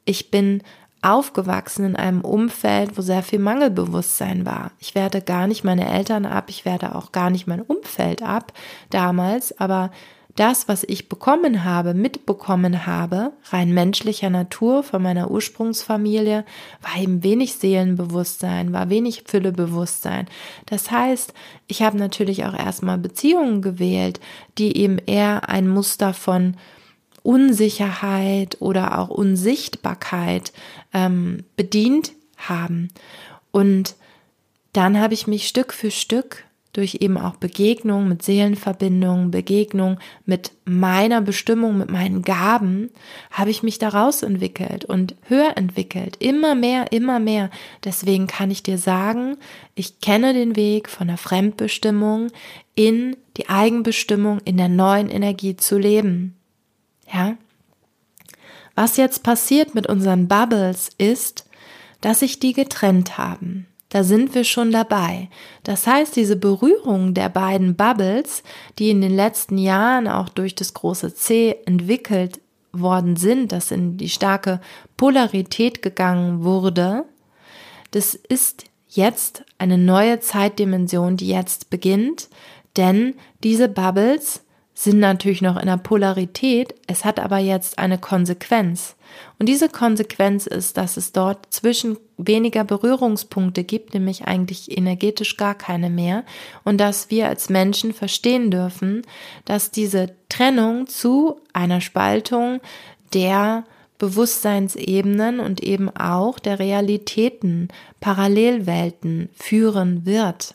Ich 0.05 0.31
bin 0.31 0.63
aufgewachsen 1.03 1.85
in 1.85 1.97
einem 1.97 2.21
Umfeld, 2.21 2.97
wo 2.97 3.03
sehr 3.03 3.23
viel 3.23 3.41
Mangelbewusstsein 3.41 4.47
war. 4.47 4.71
Ich 4.79 4.95
werde 4.95 5.21
gar 5.21 5.47
nicht 5.47 5.65
meine 5.65 5.91
Eltern 5.93 6.25
ab, 6.25 6.45
ich 6.49 6.65
werde 6.65 6.95
auch 6.95 7.13
gar 7.13 7.31
nicht 7.31 7.47
mein 7.47 7.61
Umfeld 7.61 8.23
ab 8.23 8.53
damals, 8.91 9.59
aber 9.59 9.91
das, 10.37 10.67
was 10.67 10.83
ich 10.85 11.11
bekommen 11.11 11.65
habe, 11.65 11.93
mitbekommen 11.93 12.87
habe, 12.87 13.33
rein 13.51 13.75
menschlicher 13.75 14.31
Natur 14.31 14.83
von 14.83 15.03
meiner 15.03 15.31
Ursprungsfamilie, 15.31 16.47
war 16.81 17.03
eben 17.03 17.23
wenig 17.23 17.55
Seelenbewusstsein, 17.55 18.73
war 18.73 18.89
wenig 18.89 19.25
Füllebewusstsein. 19.27 20.27
Das 20.67 20.91
heißt, 20.91 21.35
ich 21.67 21.83
habe 21.83 21.99
natürlich 21.99 22.47
auch 22.47 22.59
erstmal 22.59 22.97
Beziehungen 22.97 23.61
gewählt, 23.61 24.21
die 24.57 24.77
eben 24.79 24.99
eher 24.99 25.51
ein 25.51 25.69
Muster 25.69 26.15
von 26.15 26.57
Unsicherheit 27.23 28.57
oder 28.61 28.99
auch 28.99 29.09
Unsichtbarkeit 29.09 30.53
ähm, 30.93 31.45
bedient 31.57 32.13
haben. 32.37 32.91
Und 33.51 33.97
dann 34.73 34.99
habe 35.01 35.15
ich 35.15 35.27
mich 35.27 35.49
Stück 35.49 35.73
für 35.73 35.91
Stück 35.91 36.45
durch 36.73 36.99
eben 37.01 37.19
auch 37.19 37.37
Begegnung 37.37 38.09
mit 38.09 38.23
Seelenverbindungen, 38.23 39.31
Begegnung 39.31 39.99
mit 40.25 40.53
meiner 40.65 41.21
Bestimmung, 41.21 41.77
mit 41.77 41.91
meinen 41.91 42.23
Gaben, 42.23 42.89
habe 43.31 43.51
ich 43.51 43.63
mich 43.63 43.79
daraus 43.79 44.23
entwickelt 44.23 44.87
und 44.87 45.15
höher 45.29 45.57
entwickelt, 45.57 46.17
immer 46.19 46.55
mehr, 46.55 46.91
immer 46.91 47.19
mehr. 47.21 47.51
Deswegen 47.85 48.27
kann 48.27 48.51
ich 48.51 48.63
dir 48.63 48.79
sagen, 48.79 49.37
ich 49.75 50.01
kenne 50.01 50.33
den 50.33 50.57
Weg 50.57 50.89
von 50.89 51.09
der 51.09 51.19
Fremdbestimmung 51.19 52.29
in 52.75 53.17
die 53.37 53.51
Eigenbestimmung, 53.51 54.41
in 54.47 54.57
der 54.57 54.69
neuen 54.69 55.11
Energie 55.11 55.57
zu 55.57 55.79
leben. 55.79 56.37
Ja? 57.13 57.37
Was 58.75 58.97
jetzt 58.97 59.23
passiert 59.23 59.75
mit 59.75 59.87
unseren 59.87 60.29
Bubbles 60.29 60.91
ist, 60.99 61.47
dass 62.01 62.21
sich 62.21 62.41
die 62.41 62.53
getrennt 62.53 63.19
haben. 63.19 63.67
Da 63.91 64.05
sind 64.05 64.35
wir 64.35 64.45
schon 64.45 64.71
dabei. 64.71 65.29
Das 65.65 65.87
heißt, 65.87 66.17
diese 66.17 66.37
Berührung 66.37 67.13
der 67.13 67.29
beiden 67.29 67.77
Bubbles, 67.77 68.43
die 68.79 68.89
in 68.89 69.03
den 69.03 69.15
letzten 69.15 69.59
Jahren 69.59 70.09
auch 70.09 70.31
durch 70.31 70.55
das 70.55 70.73
große 70.73 71.15
C 71.15 71.57
entwickelt 71.67 72.41
worden 72.73 73.17
sind, 73.17 73.53
dass 73.53 73.71
in 73.71 73.99
die 73.99 74.09
starke 74.09 74.63
Polarität 74.97 75.83
gegangen 75.83 76.43
wurde, 76.43 77.05
das 77.91 78.15
ist 78.15 78.65
jetzt 78.89 79.45
eine 79.59 79.77
neue 79.77 80.21
Zeitdimension, 80.21 81.19
die 81.19 81.29
jetzt 81.29 81.69
beginnt, 81.69 82.31
denn 82.79 83.15
diese 83.43 83.69
Bubbles 83.69 84.42
sind 84.75 84.99
natürlich 85.01 85.43
noch 85.43 85.59
in 85.59 85.67
der 85.67 85.77
Polarität, 85.77 86.75
es 86.87 87.05
hat 87.05 87.21
aber 87.21 87.39
jetzt 87.39 87.79
eine 87.79 87.99
Konsequenz. 87.99 88.97
Und 89.39 89.49
diese 89.49 89.69
Konsequenz 89.69 90.47
ist, 90.47 90.79
dass 90.79 90.97
es 90.97 91.13
dort 91.13 91.53
zwischen 91.53 91.99
weniger 92.17 92.65
Berührungspunkte 92.65 93.65
gibt, 93.65 93.93
nämlich 93.93 94.25
eigentlich 94.25 94.77
energetisch 94.77 95.37
gar 95.37 95.55
keine 95.55 95.91
mehr, 95.91 96.25
und 96.65 96.79
dass 96.79 97.11
wir 97.11 97.29
als 97.29 97.51
Menschen 97.51 97.93
verstehen 97.93 98.51
dürfen, 98.51 99.03
dass 99.45 99.71
diese 99.71 100.15
Trennung 100.29 100.87
zu 100.87 101.41
einer 101.53 101.81
Spaltung 101.81 102.61
der 103.13 103.65
Bewusstseinsebenen 103.99 105.39
und 105.39 105.63
eben 105.63 105.89
auch 105.95 106.39
der 106.39 106.59
Realitäten, 106.59 107.69
Parallelwelten 108.01 109.29
führen 109.35 110.07
wird. 110.07 110.55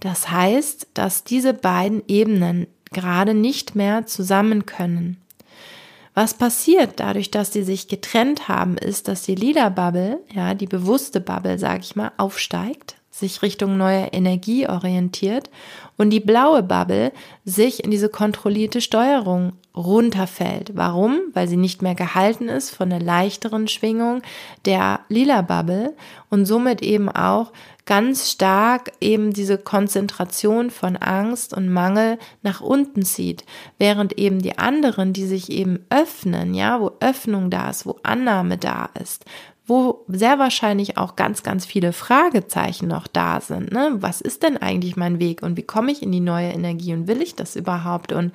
Das 0.00 0.30
heißt, 0.30 0.88
dass 0.94 1.22
diese 1.22 1.54
beiden 1.54 2.02
Ebenen 2.08 2.66
gerade 2.92 3.34
nicht 3.34 3.74
mehr 3.74 4.06
zusammen 4.06 4.66
können. 4.66 5.16
Was 6.14 6.34
passiert 6.34 7.00
dadurch, 7.00 7.30
dass 7.30 7.52
sie 7.52 7.62
sich 7.62 7.88
getrennt 7.88 8.48
haben, 8.48 8.76
ist, 8.76 9.08
dass 9.08 9.22
die 9.22 9.34
lila 9.34 9.70
Bubble, 9.70 10.20
ja, 10.32 10.54
die 10.54 10.66
bewusste 10.66 11.20
Bubble, 11.20 11.58
sage 11.58 11.80
ich 11.80 11.96
mal, 11.96 12.12
aufsteigt, 12.18 12.96
sich 13.10 13.42
Richtung 13.42 13.76
neue 13.76 14.06
Energie 14.06 14.68
orientiert 14.68 15.48
und 16.02 16.10
die 16.10 16.18
blaue 16.18 16.64
Bubble 16.64 17.12
sich 17.44 17.84
in 17.84 17.92
diese 17.92 18.08
kontrollierte 18.08 18.80
Steuerung 18.80 19.52
runterfällt. 19.72 20.72
Warum? 20.74 21.20
Weil 21.32 21.46
sie 21.46 21.56
nicht 21.56 21.80
mehr 21.80 21.94
gehalten 21.94 22.48
ist 22.48 22.70
von 22.70 22.90
der 22.90 23.00
leichteren 23.00 23.68
Schwingung 23.68 24.20
der 24.64 24.98
lila 25.08 25.42
Bubble 25.42 25.94
und 26.28 26.44
somit 26.44 26.82
eben 26.82 27.08
auch 27.08 27.52
ganz 27.86 28.32
stark 28.32 28.90
eben 29.00 29.32
diese 29.32 29.58
Konzentration 29.58 30.70
von 30.70 30.96
Angst 30.96 31.54
und 31.54 31.68
Mangel 31.68 32.18
nach 32.42 32.60
unten 32.60 33.04
zieht, 33.04 33.44
während 33.78 34.18
eben 34.18 34.40
die 34.40 34.58
anderen, 34.58 35.12
die 35.12 35.26
sich 35.26 35.52
eben 35.52 35.86
öffnen, 35.88 36.52
ja, 36.52 36.80
wo 36.80 36.92
Öffnung 36.98 37.48
da 37.48 37.70
ist, 37.70 37.86
wo 37.86 37.96
Annahme 38.02 38.58
da 38.58 38.90
ist, 39.00 39.24
wo 39.66 40.04
sehr 40.08 40.38
wahrscheinlich 40.38 40.98
auch 40.98 41.14
ganz, 41.14 41.42
ganz 41.42 41.64
viele 41.64 41.92
Fragezeichen 41.92 42.88
noch 42.88 43.06
da 43.06 43.40
sind. 43.40 43.72
Ne? 43.72 43.96
Was 44.00 44.20
ist 44.20 44.42
denn 44.42 44.56
eigentlich 44.56 44.96
mein 44.96 45.20
Weg 45.20 45.42
und 45.42 45.56
wie 45.56 45.62
komme 45.62 45.92
ich 45.92 46.02
in 46.02 46.10
die 46.10 46.20
neue 46.20 46.48
Energie 46.50 46.92
und 46.92 47.06
will 47.06 47.22
ich 47.22 47.36
das 47.36 47.54
überhaupt 47.54 48.12
und 48.12 48.32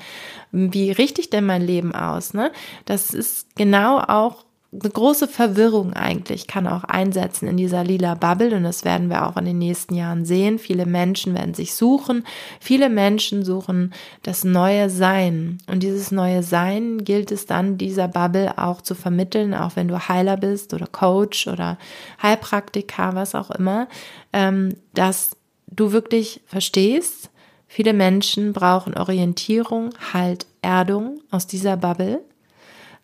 wie 0.51 0.91
richte 0.91 1.22
ich 1.22 1.29
denn 1.29 1.46
mein 1.46 1.62
Leben 1.62 1.93
aus? 1.93 2.34
Ne? 2.34 2.51
Das 2.86 3.13
ist 3.13 3.55
genau 3.55 4.00
auch 4.00 4.46
eine 4.74 4.89
große 4.89 5.29
Verwirrung 5.29 5.93
eigentlich 5.93 6.45
kann 6.45 6.67
auch 6.67 6.83
einsetzen 6.83 7.47
in 7.47 7.55
dieser 7.55 7.86
lila 7.86 8.15
Bubble 8.15 8.53
und 8.53 8.63
das 8.63 8.83
werden 8.83 9.09
wir 9.09 9.25
auch 9.25 9.38
in 9.38 9.45
den 9.45 9.57
nächsten 9.57 9.95
Jahren 9.95 10.25
sehen. 10.25 10.59
Viele 10.59 10.86
Menschen 10.86 11.33
werden 11.33 11.53
sich 11.53 11.74
suchen, 11.74 12.25
viele 12.59 12.89
Menschen 12.89 13.45
suchen 13.45 13.93
das 14.24 14.43
neue 14.43 14.89
Sein. 14.89 15.59
Und 15.67 15.83
dieses 15.83 16.12
neue 16.12 16.43
Sein 16.43 17.05
gilt 17.05 17.31
es 17.31 17.45
dann 17.45 17.77
dieser 17.77 18.09
Bubble 18.09 18.57
auch 18.57 18.81
zu 18.81 18.93
vermitteln, 18.93 19.53
auch 19.53 19.77
wenn 19.77 19.88
du 19.88 20.09
Heiler 20.09 20.36
bist 20.36 20.74
oder 20.74 20.88
Coach 20.88 21.47
oder 21.47 21.77
Heilpraktiker, 22.21 23.15
was 23.15 23.36
auch 23.36 23.51
immer, 23.51 23.88
ähm, 24.33 24.75
dass 24.93 25.38
du 25.67 25.93
wirklich 25.93 26.41
verstehst, 26.45 27.29
viele 27.67 27.93
Menschen 27.93 28.51
brauchen 28.51 28.97
Orientierung, 28.97 29.91
Halt, 30.13 30.45
Erdung 30.62 31.21
aus 31.31 31.47
dieser 31.47 31.77
Bubble 31.77 32.21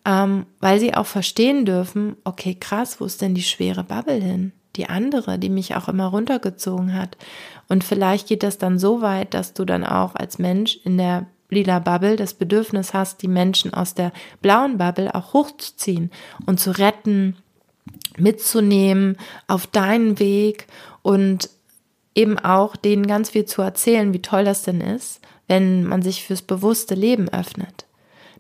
ähm, 0.06 0.46
weil 0.60 0.80
sie 0.80 0.94
auch 0.94 1.06
verstehen 1.06 1.66
dürfen, 1.66 2.16
okay, 2.24 2.56
krass, 2.56 3.00
wo 3.00 3.06
ist 3.06 3.22
denn 3.22 3.36
die 3.36 3.44
schwere 3.44 3.84
Bubble 3.84 4.20
hin? 4.20 4.52
Die 4.76 4.90
andere, 4.90 5.38
die 5.38 5.50
mich 5.50 5.76
auch 5.76 5.88
immer 5.88 6.08
runtergezogen 6.08 6.94
hat. 6.94 7.18
Und 7.70 7.84
vielleicht 7.84 8.28
geht 8.28 8.44
das 8.44 8.58
dann 8.58 8.80
so 8.80 9.02
weit, 9.02 9.34
dass 9.34 9.54
du 9.54 9.66
dann 9.66 9.86
auch 9.86 10.16
als 10.16 10.40
Mensch 10.40 10.80
in 10.84 10.98
der 10.98 11.28
lila 11.50 11.80
Bubble 11.80 12.16
das 12.16 12.34
Bedürfnis 12.34 12.94
hast, 12.94 13.22
die 13.22 13.28
Menschen 13.28 13.74
aus 13.74 13.94
der 13.94 14.12
blauen 14.42 14.78
Bubble 14.78 15.14
auch 15.14 15.34
hochzuziehen 15.34 16.12
und 16.46 16.60
zu 16.60 16.72
retten, 16.72 17.38
mitzunehmen 18.18 19.18
auf 19.48 19.68
deinen 19.68 20.20
Weg 20.20 20.68
und 21.02 21.50
eben 22.16 22.40
auch 22.40 22.76
denen 22.76 23.08
ganz 23.08 23.32
viel 23.32 23.46
zu 23.46 23.62
erzählen, 23.62 24.14
wie 24.14 24.22
toll 24.22 24.44
das 24.44 24.64
denn 24.64 24.82
ist, 24.82 25.22
wenn 25.48 25.84
man 25.84 26.02
sich 26.02 26.24
fürs 26.24 26.42
bewusste 26.42 26.96
Leben 26.96 27.30
öffnet. 27.30 27.86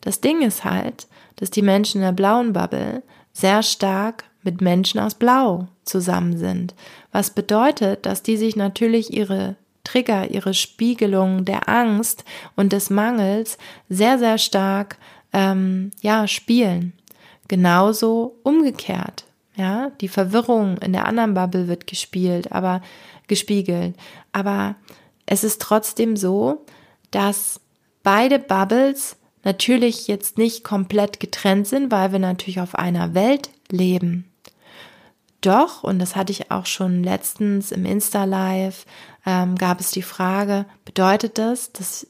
Das 0.03 0.19
Ding 0.19 0.41
ist 0.41 0.65
halt, 0.65 1.07
dass 1.38 1.50
die 1.50 1.62
Menschen 1.62 2.01
in 2.01 2.05
der 2.05 2.12
blauen 2.12 2.53
Bubble 2.53 3.01
sehr 3.31 3.63
stark 3.63 4.25
mit 4.44 4.61
Menschen 4.61 5.00
aus 5.00 5.16
Blau 5.16 5.68
zusammen 5.85 6.37
sind. 6.37 6.75
Was 7.11 7.29
bedeutet, 7.31 8.05
dass 8.05 8.22
die 8.22 8.37
sich 8.37 8.55
natürlich 8.55 9.13
ihre 9.13 9.55
Trigger, 9.83 10.29
ihre 10.29 10.53
Spiegelung 10.53 11.46
der 11.46 11.68
Angst 11.68 12.24
und 12.55 12.74
des 12.74 12.89
Mangels 12.89 13.57
sehr, 13.89 14.20
sehr 14.20 14.37
stark 14.37 14.98
ähm, 15.33 15.92
ja, 16.01 16.27
spielen. 16.27 16.94
Genauso 17.48 18.35
umgekehrt. 18.44 19.25
Ja, 19.55 19.92
die 20.01 20.07
Verwirrung 20.07 20.77
in 20.79 20.94
der 20.94 21.05
anderen 21.05 21.33
Bubble 21.33 21.68
wird 21.68 21.85
gespielt, 21.85 22.51
aber 22.51 22.81
gespiegelt. 23.27 23.96
Aber 24.31 24.75
es 25.25 25.44
ist 25.44 25.61
trotzdem 25.61 26.18
so, 26.18 26.66
dass 27.11 27.59
beide 28.01 28.39
Bubbles 28.39 29.16
natürlich 29.44 30.08
jetzt 30.08 30.38
nicht 30.38 30.64
komplett 30.64 31.20
getrennt 31.20 31.68
sind, 31.68 31.92
weil 31.92 32.12
wir 32.12 32.20
natürlich 32.20 32.60
auf 32.60 32.75
einer 32.75 33.14
Welt 33.14 33.50
leben. 33.70 34.29
Doch, 35.42 35.84
und 35.84 36.00
das 36.00 36.16
hatte 36.16 36.32
ich 36.32 36.51
auch 36.51 36.66
schon 36.66 37.03
letztens 37.03 37.74
im 37.74 37.86
Insta-Live, 37.86 38.86
ähm, 39.25 39.56
gab 39.58 39.82
es 39.82 39.92
die 39.92 40.01
Frage, 40.01 40.66
bedeutet 40.86 41.38
das, 41.38 41.74
dass 41.74 42.08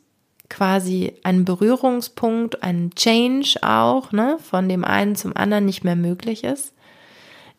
quasi 0.49 1.13
ein 1.23 1.45
Berührungspunkt, 1.45 2.61
ein 2.61 2.91
Change 2.95 3.57
auch, 3.63 4.11
ne, 4.11 4.37
von 4.39 4.69
dem 4.69 4.85
einen 4.85 5.15
zum 5.15 5.35
anderen 5.35 5.65
nicht 5.65 5.83
mehr 5.83 5.95
möglich 5.95 6.43
ist? 6.43 6.73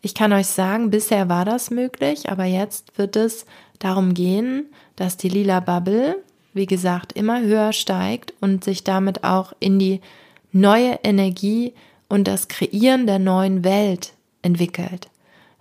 Ich 0.01 0.15
kann 0.15 0.31
euch 0.31 0.47
sagen, 0.47 0.91
bisher 0.91 1.27
war 1.27 1.43
das 1.43 1.71
möglich, 1.71 2.29
aber 2.29 2.45
jetzt 2.45 2.97
wird 2.97 3.17
es 3.17 3.45
darum 3.79 4.13
gehen, 4.13 4.67
dass 4.95 5.17
die 5.17 5.29
lila 5.29 5.59
Bubble 5.59 6.23
wie 6.55 6.65
gesagt, 6.65 7.13
immer 7.13 7.41
höher 7.41 7.73
steigt 7.73 8.33
und 8.41 8.63
sich 8.63 8.83
damit 8.83 9.23
auch 9.23 9.53
in 9.59 9.77
die 9.77 10.01
neue 10.51 10.99
Energie 11.03 11.73
und 12.07 12.27
das 12.27 12.47
Kreieren 12.47 13.05
der 13.05 13.19
neuen 13.19 13.63
Welt 13.63 14.13
entwickelt. 14.41 15.09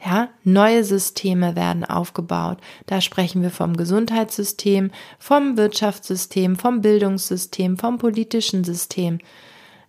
Ja, 0.04 0.28
neue 0.44 0.84
Systeme 0.84 1.56
werden 1.56 1.84
aufgebaut. 1.84 2.58
Da 2.86 3.00
sprechen 3.00 3.42
wir 3.42 3.50
vom 3.50 3.76
Gesundheitssystem, 3.76 4.90
vom 5.18 5.56
Wirtschaftssystem, 5.56 6.56
vom 6.56 6.80
Bildungssystem, 6.80 7.76
vom 7.76 7.98
politischen 7.98 8.64
System. 8.64 9.18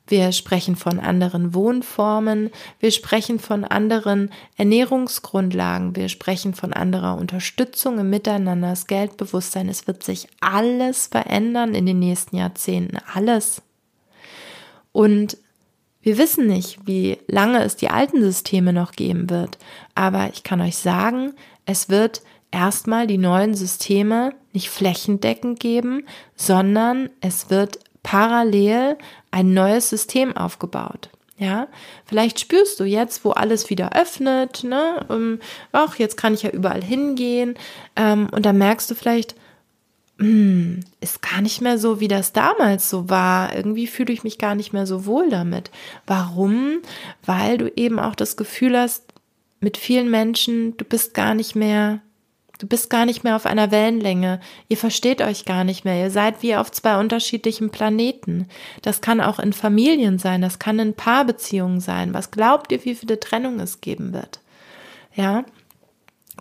Wir 0.08 0.32
sprechen 0.32 0.76
von 0.76 1.00
anderen 1.00 1.56
Wohnformen, 1.56 2.52
wir 2.80 2.92
sprechen 2.92 3.40
von 3.40 3.64
anderen 3.64 4.32
Ernährungsgrundlagen, 4.56 5.96
wir 5.96 6.10
sprechen 6.10 6.54
von 6.54 6.74
anderer 6.74 7.18
Unterstützung 7.18 7.98
im 7.98 8.12
Miteinander, 8.12 8.70
das 8.70 8.86
Geldbewusstsein. 8.86 9.68
Es 9.68 9.88
wird 9.88 10.04
sich 10.04 10.28
alles 10.42 11.08
verändern 11.08 11.74
in 11.74 11.88
den 11.88 12.00
nächsten 12.00 12.38
Jahrzehnten, 12.38 12.98
alles. 13.14 13.64
Und 14.92 15.38
wir 16.02 16.20
wissen 16.20 16.46
nicht, 16.46 16.86
wie 16.86 17.18
lange 17.28 17.64
es 17.64 17.76
die 17.76 17.90
alten 17.90 18.22
Systeme 18.22 18.74
noch 18.74 18.92
geben 18.92 19.32
wird, 19.32 19.58
aber 19.96 20.30
ich 20.32 20.44
kann 20.44 20.62
euch 20.62 20.78
sagen, 20.78 21.34
es 21.66 21.90
wird 21.90 22.22
erstmal 22.52 23.08
die 23.08 23.18
neuen 23.18 23.56
Systeme 23.56 24.34
nicht 24.54 24.70
flächendeckend 24.70 25.60
geben, 25.60 26.06
sondern 26.36 27.10
es 27.22 27.50
wird 27.50 27.80
parallel 28.06 28.98
ein 29.32 29.54
neues 29.54 29.90
System 29.90 30.38
aufgebaut. 30.38 31.10
Ja, 31.38 31.68
vielleicht 32.06 32.40
spürst 32.40 32.80
du 32.80 32.86
jetzt, 32.86 33.26
wo 33.26 33.32
alles 33.32 33.70
wieder 33.70 33.94
öffnet, 33.94 34.64
ne, 34.64 35.06
ähm, 35.10 35.40
ach, 35.74 35.98
jetzt 35.98 36.16
kann 36.16 36.34
ich 36.34 36.44
ja 36.44 36.52
überall 36.52 36.82
hingehen, 36.82 37.56
ähm, 37.98 38.30
und 38.32 38.46
dann 38.46 38.58
merkst 38.58 38.90
du 38.90 38.96
vielleicht, 38.96 39.36
hm, 40.18 40.80
ist 41.02 41.22
gar 41.22 41.42
nicht 41.42 41.60
mehr 41.60 41.78
so, 41.78 42.00
wie 42.00 42.08
das 42.08 42.32
damals 42.32 42.90
so 42.90 43.10
war. 43.10 43.54
Irgendwie 43.54 43.88
fühle 43.88 44.14
ich 44.14 44.24
mich 44.24 44.38
gar 44.38 44.56
nicht 44.56 44.72
mehr 44.72 44.88
so 44.88 45.06
wohl 45.06 45.30
damit. 45.30 45.72
Warum? 46.08 46.78
Weil 47.26 47.58
du 47.58 47.70
eben 47.76 48.00
auch 48.00 48.16
das 48.16 48.38
Gefühl 48.38 48.80
hast, 48.80 49.04
mit 49.60 49.76
vielen 49.76 50.10
Menschen, 50.10 50.78
du 50.78 50.86
bist 50.86 51.14
gar 51.16 51.34
nicht 51.34 51.54
mehr 51.54 52.00
Du 52.58 52.68
bist 52.68 52.90
gar 52.90 53.06
nicht 53.06 53.24
mehr 53.24 53.36
auf 53.36 53.46
einer 53.46 53.72
Wellenlänge. 53.72 54.40
Ihr 54.70 54.78
versteht 54.78 55.22
euch 55.22 55.46
gar 55.46 55.64
nicht 55.64 55.84
mehr. 55.84 56.02
Ihr 56.02 56.12
seid 56.12 56.42
wie 56.42 56.56
auf 56.56 56.72
zwei 56.72 57.00
unterschiedlichen 57.00 57.70
Planeten. 57.70 58.48
Das 58.82 59.02
kann 59.02 59.20
auch 59.20 59.40
in 59.40 59.54
Familien 59.54 60.20
sein. 60.20 60.42
Das 60.42 60.60
kann 60.60 60.80
in 60.80 60.94
Paarbeziehungen 60.94 61.82
sein. 61.82 62.14
Was 62.14 62.32
glaubt 62.32 62.72
ihr, 62.72 62.84
wie 62.86 62.96
viele 62.96 63.20
Trennungen 63.20 63.60
es 63.60 63.82
geben 63.82 64.14
wird? 64.14 64.40
Ja. 65.14 65.44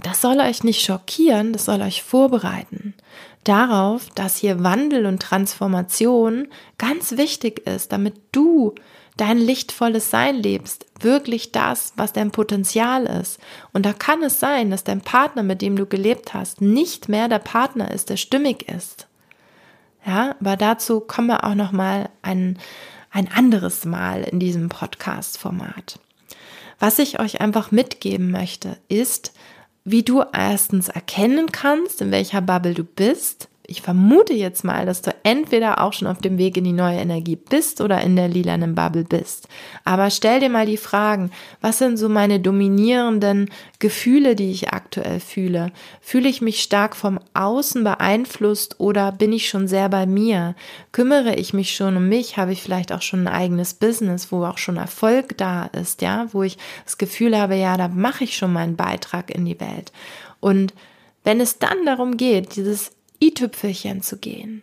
Das 0.02 0.20
soll 0.20 0.40
euch 0.40 0.64
nicht 0.64 0.84
schockieren. 0.84 1.52
Das 1.52 1.64
soll 1.64 1.80
euch 1.80 2.02
vorbereiten. 2.02 2.94
Darauf, 3.44 4.08
dass 4.14 4.38
hier 4.38 4.64
Wandel 4.64 5.06
und 5.06 5.20
Transformation 5.20 6.48
ganz 6.78 7.16
wichtig 7.16 7.66
ist, 7.66 7.92
damit 7.92 8.14
du 8.32 8.74
dein 9.16 9.38
lichtvolles 9.38 10.10
Sein 10.10 10.36
lebst, 10.36 10.86
wirklich 11.00 11.52
das, 11.52 11.92
was 11.96 12.12
dein 12.12 12.30
Potenzial 12.30 13.06
ist. 13.06 13.38
Und 13.72 13.86
da 13.86 13.92
kann 13.92 14.22
es 14.22 14.40
sein, 14.40 14.70
dass 14.70 14.84
dein 14.84 15.00
Partner, 15.00 15.42
mit 15.42 15.62
dem 15.62 15.76
du 15.76 15.86
gelebt 15.86 16.34
hast, 16.34 16.60
nicht 16.60 17.08
mehr 17.08 17.28
der 17.28 17.38
Partner 17.38 17.90
ist, 17.90 18.10
der 18.10 18.16
stimmig 18.16 18.68
ist. 18.68 19.06
Ja, 20.06 20.36
aber 20.40 20.56
dazu 20.56 21.00
kommen 21.00 21.28
wir 21.28 21.44
auch 21.44 21.54
noch 21.54 21.72
mal 21.72 22.10
ein, 22.22 22.58
ein 23.10 23.30
anderes 23.32 23.84
Mal 23.84 24.22
in 24.24 24.40
diesem 24.40 24.68
Podcast-Format. 24.68 25.98
Was 26.78 26.98
ich 26.98 27.20
euch 27.20 27.40
einfach 27.40 27.70
mitgeben 27.70 28.30
möchte, 28.30 28.76
ist, 28.88 29.32
wie 29.84 30.02
du 30.02 30.22
erstens 30.32 30.88
erkennen 30.88 31.52
kannst, 31.52 32.02
in 32.02 32.10
welcher 32.10 32.40
Bubble 32.40 32.74
du 32.74 32.84
bist, 32.84 33.48
ich 33.66 33.80
vermute 33.80 34.34
jetzt 34.34 34.62
mal, 34.62 34.84
dass 34.84 35.00
du 35.00 35.14
entweder 35.22 35.80
auch 35.80 35.94
schon 35.94 36.06
auf 36.08 36.18
dem 36.18 36.36
Weg 36.36 36.56
in 36.56 36.64
die 36.64 36.72
neue 36.72 36.98
Energie 36.98 37.36
bist 37.36 37.80
oder 37.80 38.00
in 38.02 38.14
der 38.14 38.28
lilanen 38.28 38.74
Bubble 38.74 39.04
bist. 39.04 39.48
Aber 39.84 40.10
stell 40.10 40.40
dir 40.40 40.50
mal 40.50 40.66
die 40.66 40.76
Fragen, 40.76 41.30
was 41.62 41.78
sind 41.78 41.96
so 41.96 42.10
meine 42.10 42.40
dominierenden 42.40 43.50
Gefühle, 43.78 44.36
die 44.36 44.50
ich 44.50 44.70
aktuell 44.70 45.18
fühle? 45.18 45.72
Fühle 46.02 46.28
ich 46.28 46.42
mich 46.42 46.62
stark 46.62 46.94
vom 46.94 47.18
Außen 47.32 47.82
beeinflusst 47.84 48.80
oder 48.80 49.12
bin 49.12 49.32
ich 49.32 49.48
schon 49.48 49.66
sehr 49.66 49.88
bei 49.88 50.04
mir? 50.04 50.54
Kümmere 50.92 51.34
ich 51.34 51.54
mich 51.54 51.74
schon 51.74 51.96
um 51.96 52.08
mich? 52.08 52.36
Habe 52.36 52.52
ich 52.52 52.62
vielleicht 52.62 52.92
auch 52.92 53.02
schon 53.02 53.26
ein 53.26 53.34
eigenes 53.34 53.72
Business, 53.72 54.30
wo 54.30 54.44
auch 54.44 54.58
schon 54.58 54.76
Erfolg 54.76 55.38
da 55.38 55.66
ist, 55.66 56.02
ja? 56.02 56.26
Wo 56.32 56.42
ich 56.42 56.58
das 56.84 56.98
Gefühl 56.98 57.38
habe, 57.38 57.56
ja, 57.56 57.78
da 57.78 57.88
mache 57.88 58.24
ich 58.24 58.36
schon 58.36 58.52
meinen 58.52 58.76
Beitrag 58.76 59.34
in 59.34 59.46
die 59.46 59.58
Welt. 59.58 59.90
Und 60.40 60.74
wenn 61.24 61.40
es 61.40 61.58
dann 61.58 61.86
darum 61.86 62.18
geht, 62.18 62.56
dieses 62.56 62.93
i-Tüpfelchen 63.20 64.02
zu 64.02 64.18
gehen, 64.18 64.62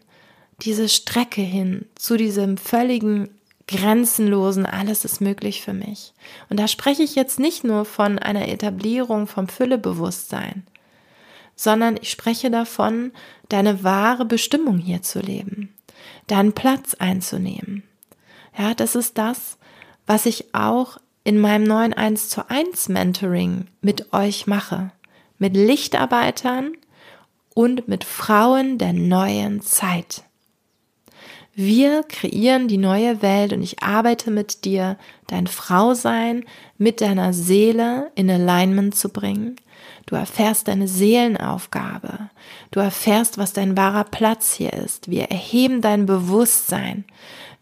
diese 0.61 0.89
Strecke 0.89 1.41
hin 1.41 1.85
zu 1.95 2.17
diesem 2.17 2.57
völligen 2.57 3.29
grenzenlosen, 3.67 4.65
alles 4.65 5.05
ist 5.05 5.21
möglich 5.21 5.61
für 5.61 5.73
mich. 5.73 6.13
Und 6.49 6.59
da 6.59 6.67
spreche 6.67 7.03
ich 7.03 7.15
jetzt 7.15 7.39
nicht 7.39 7.63
nur 7.63 7.85
von 7.85 8.19
einer 8.19 8.47
Etablierung 8.47 9.27
vom 9.27 9.47
Füllebewusstsein, 9.47 10.65
sondern 11.55 11.97
ich 12.01 12.11
spreche 12.11 12.51
davon, 12.51 13.11
deine 13.49 13.83
wahre 13.83 14.25
Bestimmung 14.25 14.77
hier 14.77 15.01
zu 15.01 15.19
leben, 15.19 15.73
deinen 16.27 16.53
Platz 16.53 16.95
einzunehmen. 16.95 17.83
Ja, 18.57 18.73
das 18.73 18.95
ist 18.95 19.17
das, 19.17 19.57
was 20.05 20.25
ich 20.25 20.53
auch 20.53 20.97
in 21.23 21.39
meinem 21.39 21.63
neuen 21.63 21.93
1 21.93 22.29
zu 22.29 22.49
1 22.49 22.89
Mentoring 22.89 23.67
mit 23.81 24.11
euch 24.13 24.47
mache. 24.47 24.91
Mit 25.37 25.55
Lichtarbeitern, 25.55 26.73
und 27.53 27.87
mit 27.87 28.03
Frauen 28.03 28.77
der 28.77 28.93
neuen 28.93 29.61
Zeit. 29.61 30.23
Wir 31.53 32.03
kreieren 32.03 32.69
die 32.69 32.77
neue 32.77 33.21
Welt 33.21 33.51
und 33.51 33.61
ich 33.61 33.83
arbeite 33.83 34.31
mit 34.31 34.63
dir, 34.63 34.97
dein 35.27 35.47
Frausein 35.47 36.45
mit 36.77 37.01
deiner 37.01 37.33
Seele 37.33 38.09
in 38.15 38.29
Alignment 38.29 38.95
zu 38.95 39.09
bringen. 39.09 39.57
Du 40.05 40.15
erfährst 40.15 40.69
deine 40.69 40.87
Seelenaufgabe. 40.87 42.29
Du 42.71 42.79
erfährst, 42.79 43.37
was 43.37 43.51
dein 43.51 43.75
wahrer 43.75 44.05
Platz 44.05 44.53
hier 44.53 44.73
ist. 44.73 45.09
Wir 45.09 45.25
erheben 45.25 45.81
dein 45.81 46.05
Bewusstsein. 46.05 47.05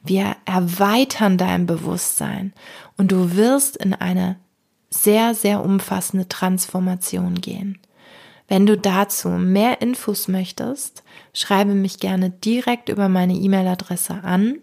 Wir 0.04 0.36
erweitern 0.46 1.38
dein 1.38 1.66
Bewusstsein. 1.66 2.54
Und 2.96 3.12
du 3.12 3.36
wirst 3.36 3.76
in 3.76 3.94
eine 3.94 4.38
sehr, 4.92 5.34
sehr 5.34 5.64
umfassende 5.64 6.28
Transformation 6.28 7.36
gehen. 7.36 7.80
Wenn 8.50 8.66
du 8.66 8.78
dazu 8.78 9.30
mehr 9.30 9.80
Infos 9.80 10.28
möchtest, 10.28 11.04
schreibe 11.34 11.76
mich 11.76 12.00
gerne 12.00 12.32
direkt 12.32 12.90
über 12.90 13.08
meine 13.08 13.36
E-Mail-Adresse 13.36 14.24
an 14.24 14.58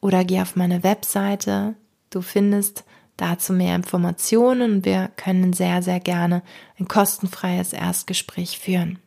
oder 0.00 0.22
geh 0.22 0.42
auf 0.42 0.54
meine 0.54 0.82
Webseite. 0.82 1.74
Du 2.10 2.20
findest 2.20 2.84
dazu 3.16 3.54
mehr 3.54 3.74
Informationen 3.74 4.72
und 4.72 4.84
wir 4.84 5.10
können 5.16 5.54
sehr, 5.54 5.82
sehr 5.82 5.98
gerne 5.98 6.42
ein 6.78 6.88
kostenfreies 6.88 7.72
Erstgespräch 7.72 8.58
führen. 8.58 8.98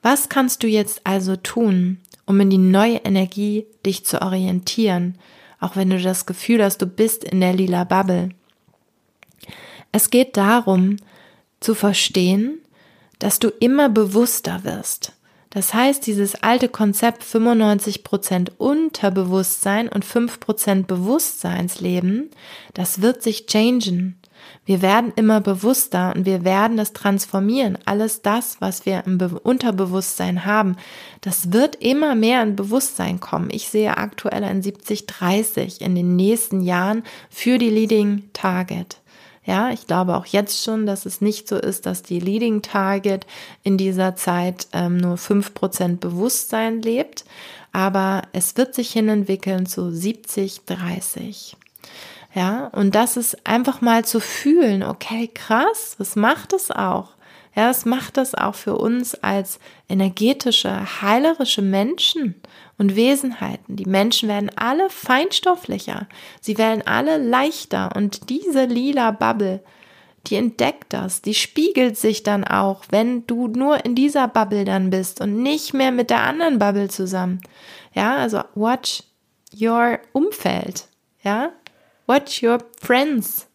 Was 0.00 0.28
kannst 0.28 0.62
du 0.62 0.68
jetzt 0.68 1.00
also 1.04 1.34
tun, 1.34 1.98
um 2.26 2.38
in 2.38 2.50
die 2.50 2.58
neue 2.58 2.98
Energie 2.98 3.66
dich 3.84 4.06
zu 4.06 4.22
orientieren, 4.22 5.18
auch 5.58 5.74
wenn 5.74 5.90
du 5.90 6.00
das 6.00 6.26
Gefühl 6.26 6.62
hast, 6.62 6.78
du 6.78 6.86
bist 6.86 7.24
in 7.24 7.40
der 7.40 7.54
lila 7.54 7.82
Bubble? 7.82 8.28
Es 9.90 10.10
geht 10.10 10.36
darum, 10.36 10.96
zu 11.62 11.74
verstehen, 11.74 12.58
dass 13.18 13.38
du 13.38 13.48
immer 13.48 13.88
bewusster 13.88 14.64
wirst. 14.64 15.12
Das 15.50 15.74
heißt, 15.74 16.06
dieses 16.06 16.42
alte 16.42 16.70
Konzept 16.70 17.22
95% 17.22 18.52
Unterbewusstsein 18.56 19.88
und 19.88 20.04
5% 20.04 20.86
Bewusstseinsleben, 20.86 22.30
das 22.72 23.02
wird 23.02 23.22
sich 23.22 23.46
changen. 23.46 24.18
Wir 24.64 24.80
werden 24.80 25.12
immer 25.14 25.40
bewusster 25.40 26.14
und 26.16 26.24
wir 26.24 26.44
werden 26.44 26.76
das 26.78 26.94
transformieren. 26.94 27.76
Alles 27.84 28.22
das, 28.22 28.60
was 28.60 28.86
wir 28.86 29.04
im 29.04 29.18
Be 29.18 29.28
Unterbewusstsein 29.42 30.46
haben, 30.46 30.76
das 31.20 31.52
wird 31.52 31.76
immer 31.76 32.14
mehr 32.14 32.42
in 32.42 32.56
Bewusstsein 32.56 33.20
kommen. 33.20 33.50
Ich 33.50 33.68
sehe 33.68 33.98
aktuell 33.98 34.44
ein 34.44 34.62
70-30 34.62 35.82
in 35.82 35.94
den 35.94 36.16
nächsten 36.16 36.62
Jahren 36.62 37.02
für 37.28 37.58
die 37.58 37.70
Leading 37.70 38.30
Target. 38.32 39.01
Ja, 39.44 39.70
ich 39.70 39.86
glaube 39.88 40.16
auch 40.16 40.26
jetzt 40.26 40.62
schon, 40.62 40.86
dass 40.86 41.04
es 41.04 41.20
nicht 41.20 41.48
so 41.48 41.56
ist, 41.56 41.86
dass 41.86 42.02
die 42.02 42.20
Leading 42.20 42.62
Target 42.62 43.26
in 43.64 43.76
dieser 43.76 44.14
Zeit 44.14 44.68
ähm, 44.72 44.98
nur 44.98 45.16
fünf 45.16 45.52
Prozent 45.52 46.00
Bewusstsein 46.00 46.80
lebt, 46.80 47.24
aber 47.72 48.22
es 48.32 48.56
wird 48.56 48.74
sich 48.74 48.92
hin 48.92 49.08
entwickeln 49.08 49.66
zu 49.66 49.90
70, 49.90 50.64
30. 50.66 51.56
Ja, 52.34 52.68
und 52.68 52.94
das 52.94 53.16
ist 53.16 53.46
einfach 53.46 53.80
mal 53.80 54.04
zu 54.04 54.20
fühlen, 54.20 54.82
okay, 54.82 55.28
krass, 55.32 55.96
was 55.98 56.16
macht 56.16 56.52
es 56.52 56.70
auch? 56.70 57.10
Ja, 57.54 57.68
es 57.68 57.84
macht 57.84 58.16
das 58.16 58.34
auch 58.34 58.54
für 58.54 58.76
uns 58.76 59.14
als 59.16 59.58
energetische, 59.92 61.02
heilerische 61.02 61.62
Menschen 61.62 62.34
und 62.78 62.96
Wesenheiten. 62.96 63.76
Die 63.76 63.84
Menschen 63.84 64.28
werden 64.28 64.50
alle 64.56 64.88
feinstofflicher, 64.88 66.08
sie 66.40 66.56
werden 66.56 66.82
alle 66.86 67.18
leichter 67.18 67.94
und 67.94 68.30
diese 68.30 68.64
lila 68.64 69.10
Bubble, 69.10 69.62
die 70.26 70.36
entdeckt 70.36 70.92
das, 70.92 71.20
die 71.20 71.34
spiegelt 71.34 71.98
sich 71.98 72.22
dann 72.22 72.44
auch, 72.44 72.84
wenn 72.90 73.26
du 73.26 73.48
nur 73.48 73.84
in 73.84 73.94
dieser 73.94 74.28
Bubble 74.28 74.64
dann 74.64 74.90
bist 74.90 75.20
und 75.20 75.42
nicht 75.42 75.74
mehr 75.74 75.92
mit 75.92 76.10
der 76.10 76.22
anderen 76.22 76.58
Bubble 76.58 76.88
zusammen. 76.88 77.40
Ja, 77.92 78.16
also 78.16 78.40
watch 78.54 79.02
your 79.60 79.98
Umfeld, 80.12 80.86
ja, 81.22 81.50
watch 82.06 82.42
your 82.42 82.58
friends, 82.80 83.46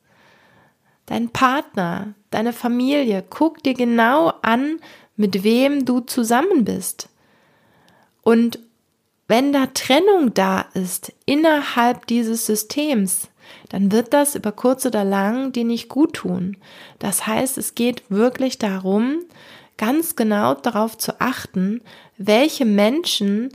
dein 1.08 1.30
Partner, 1.30 2.14
deine 2.30 2.54
Familie. 2.54 3.24
Guck 3.28 3.64
dir 3.64 3.74
genau 3.74 4.34
an, 4.42 4.80
mit 5.18 5.44
wem 5.44 5.86
du 5.86 6.00
zusammen 6.00 6.64
bist. 6.64 7.10
Und 8.22 8.60
wenn 9.28 9.52
da 9.52 9.66
Trennung 9.68 10.34
da 10.34 10.62
ist 10.74 11.12
innerhalb 11.26 12.08
dieses 12.08 12.46
Systems, 12.46 13.28
dann 13.70 13.92
wird 13.92 14.14
das 14.14 14.36
über 14.36 14.52
kurz 14.52 14.86
oder 14.86 15.04
lang 15.04 15.52
dir 15.52 15.66
nicht 15.66 15.90
gut 15.90 16.14
tun. 16.14 16.58
Das 17.00 17.28
heißt, 17.28 17.58
es 17.58 17.76
geht 17.76 18.04
wirklich 18.10 18.58
darum, 18.58 19.20
ganz 19.78 20.16
genau 20.16 20.54
darauf 20.54 20.98
zu 20.98 21.20
achten, 21.20 21.82
welche 22.18 22.66
Menschen 22.66 23.50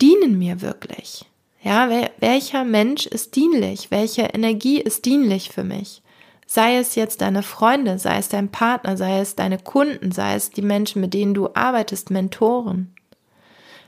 dienen 0.00 0.38
mir 0.38 0.60
wirklich. 0.60 1.24
Ja, 1.62 1.88
welcher 2.20 2.64
Mensch 2.64 3.06
ist 3.06 3.34
dienlich? 3.34 3.90
Welche 3.90 4.22
Energie 4.22 4.80
ist 4.80 5.04
dienlich 5.04 5.50
für 5.50 5.64
mich? 5.64 6.02
Sei 6.46 6.76
es 6.76 6.94
jetzt 6.94 7.20
deine 7.20 7.42
Freunde, 7.42 7.98
sei 7.98 8.18
es 8.18 8.28
dein 8.28 8.50
Partner, 8.50 8.96
sei 8.96 9.20
es 9.20 9.34
deine 9.34 9.58
Kunden, 9.58 10.12
sei 10.12 10.36
es 10.36 10.50
die 10.50 10.62
Menschen, 10.62 11.00
mit 11.00 11.12
denen 11.12 11.34
du 11.34 11.50
arbeitest, 11.54 12.10
Mentoren. 12.10 12.94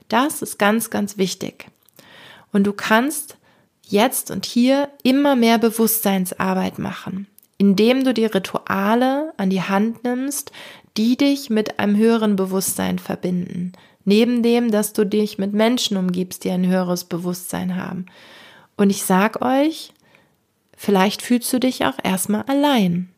Das 0.08 0.42
ist 0.42 0.58
ganz, 0.58 0.90
ganz 0.90 1.18
wichtig. 1.18 1.66
Und 2.52 2.64
du 2.64 2.72
kannst 2.72 3.36
jetzt 3.86 4.30
und 4.30 4.44
hier 4.44 4.88
immer 5.02 5.36
mehr 5.36 5.58
Bewusstseinsarbeit 5.58 6.78
machen, 6.78 7.26
indem 7.58 8.04
du 8.04 8.12
die 8.12 8.26
Rituale 8.26 9.32
an 9.36 9.50
die 9.50 9.62
Hand 9.62 10.02
nimmst, 10.04 10.50
die 10.96 11.16
dich 11.16 11.50
mit 11.50 11.78
einem 11.78 11.96
höheren 11.96 12.36
Bewusstsein 12.36 12.98
verbinden. 12.98 13.72
Neben 14.04 14.42
dem, 14.42 14.70
dass 14.70 14.94
du 14.94 15.04
dich 15.04 15.38
mit 15.38 15.52
Menschen 15.52 15.96
umgibst, 15.96 16.44
die 16.44 16.50
ein 16.50 16.66
höheres 16.66 17.04
Bewusstsein 17.04 17.76
haben. 17.76 18.06
Und 18.76 18.90
ich 18.90 19.04
sag 19.04 19.42
euch, 19.42 19.92
vielleicht 20.78 21.20
fühlst 21.20 21.52
du 21.52 21.60
dich 21.60 21.84
auch 21.84 21.98
erstmal 22.02 22.44
allein, 22.44 23.10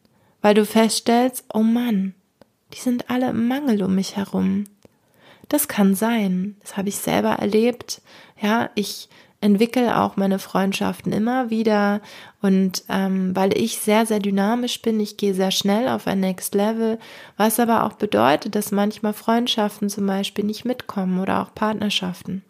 weil 0.42 0.54
du 0.54 0.64
feststellst, 0.64 1.44
oh 1.54 1.62
Mann, 1.62 2.14
die 2.72 2.80
sind 2.80 3.10
alle 3.10 3.30
im 3.30 3.46
Mangel 3.46 3.82
um 3.84 3.94
mich 3.94 4.16
herum. 4.16 4.64
Das 5.48 5.68
kann 5.68 5.94
sein. 5.94 6.56
Das 6.60 6.76
habe 6.76 6.88
ich 6.88 6.96
selber 6.96 7.30
erlebt. 7.30 8.00
Ja, 8.40 8.70
ich 8.74 9.08
entwickle 9.40 9.98
auch 9.98 10.16
meine 10.16 10.38
Freundschaften 10.38 11.12
immer 11.12 11.50
wieder 11.50 12.00
und 12.42 12.84
ähm, 12.88 13.34
weil 13.34 13.56
ich 13.56 13.78
sehr, 13.78 14.04
sehr 14.04 14.18
dynamisch 14.18 14.82
bin, 14.82 15.00
ich 15.00 15.16
gehe 15.16 15.34
sehr 15.34 15.50
schnell 15.50 15.88
auf 15.88 16.06
ein 16.06 16.20
Next 16.20 16.54
Level, 16.54 16.98
was 17.36 17.58
aber 17.58 17.84
auch 17.84 17.94
bedeutet, 17.94 18.54
dass 18.54 18.70
manchmal 18.70 19.14
Freundschaften 19.14 19.88
zum 19.88 20.06
Beispiel 20.06 20.44
nicht 20.44 20.64
mitkommen 20.64 21.20
oder 21.20 21.42
auch 21.42 21.54
Partnerschaften. 21.54 22.42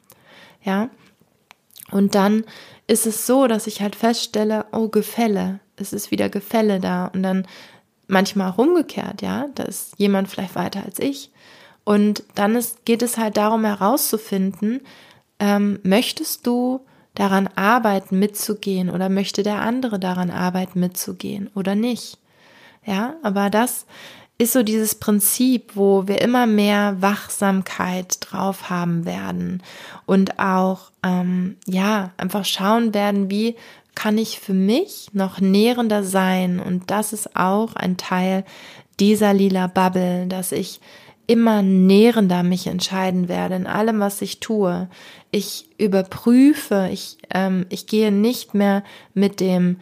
Ja. 0.64 0.90
Und 1.90 2.14
dann 2.14 2.44
ist 2.86 3.06
es 3.06 3.26
so, 3.26 3.46
dass 3.46 3.66
ich 3.66 3.80
halt 3.82 3.96
feststelle, 3.96 4.66
oh, 4.72 4.88
Gefälle, 4.88 5.60
es 5.76 5.92
ist 5.92 6.10
wieder 6.10 6.28
Gefälle 6.28 6.80
da. 6.80 7.06
Und 7.06 7.22
dann 7.22 7.46
manchmal 8.08 8.50
auch 8.50 8.58
umgekehrt, 8.58 9.22
ja, 9.22 9.46
da 9.54 9.64
ist 9.64 9.94
jemand 9.96 10.28
vielleicht 10.28 10.54
weiter 10.54 10.84
als 10.84 10.98
ich. 10.98 11.30
Und 11.84 12.24
dann 12.34 12.56
ist, 12.56 12.84
geht 12.84 13.02
es 13.02 13.18
halt 13.18 13.36
darum 13.36 13.64
herauszufinden, 13.64 14.80
ähm, 15.38 15.80
möchtest 15.82 16.46
du 16.46 16.80
daran 17.14 17.48
arbeiten, 17.56 18.18
mitzugehen? 18.18 18.90
Oder 18.90 19.08
möchte 19.08 19.42
der 19.42 19.60
andere 19.60 19.98
daran 19.98 20.30
arbeiten, 20.30 20.80
mitzugehen? 20.80 21.50
Oder 21.54 21.74
nicht? 21.74 22.18
Ja, 22.84 23.14
aber 23.22 23.50
das 23.50 23.86
ist 24.40 24.54
so 24.54 24.62
dieses 24.62 24.94
Prinzip, 24.94 25.72
wo 25.74 26.08
wir 26.08 26.22
immer 26.22 26.46
mehr 26.46 26.96
Wachsamkeit 27.00 28.16
drauf 28.20 28.70
haben 28.70 29.04
werden 29.04 29.62
und 30.06 30.38
auch, 30.38 30.90
ähm, 31.02 31.58
ja, 31.66 32.12
einfach 32.16 32.46
schauen 32.46 32.94
werden, 32.94 33.30
wie 33.30 33.54
kann 33.94 34.16
ich 34.16 34.40
für 34.40 34.54
mich 34.54 35.08
noch 35.12 35.40
nährender 35.40 36.04
sein. 36.04 36.58
Und 36.58 36.90
das 36.90 37.12
ist 37.12 37.36
auch 37.36 37.76
ein 37.76 37.98
Teil 37.98 38.44
dieser 38.98 39.34
lila 39.34 39.66
Bubble, 39.66 40.26
dass 40.26 40.52
ich 40.52 40.80
immer 41.26 41.60
nährender 41.60 42.42
mich 42.42 42.66
entscheiden 42.66 43.28
werde 43.28 43.56
in 43.56 43.66
allem, 43.66 44.00
was 44.00 44.22
ich 44.22 44.40
tue. 44.40 44.88
Ich 45.30 45.68
überprüfe, 45.76 46.88
ich, 46.90 47.18
ähm, 47.34 47.66
ich 47.68 47.86
gehe 47.86 48.10
nicht 48.10 48.54
mehr 48.54 48.84
mit 49.12 49.38
dem 49.38 49.76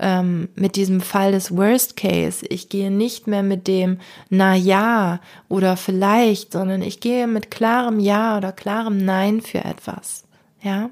ähm, 0.00 0.48
mit 0.54 0.76
diesem 0.76 1.00
Fall 1.00 1.32
des 1.32 1.56
Worst 1.56 1.96
Case. 1.96 2.44
Ich 2.48 2.68
gehe 2.68 2.90
nicht 2.90 3.26
mehr 3.26 3.42
mit 3.42 3.68
dem 3.68 3.98
na 4.28 4.56
ja 4.56 5.20
oder 5.48 5.76
vielleicht, 5.76 6.52
sondern 6.52 6.82
ich 6.82 7.00
gehe 7.00 7.26
mit 7.26 7.50
klarem 7.50 8.00
Ja 8.00 8.36
oder 8.36 8.52
klarem 8.52 8.96
Nein 8.96 9.40
für 9.40 9.64
etwas. 9.64 10.24
Ja? 10.62 10.90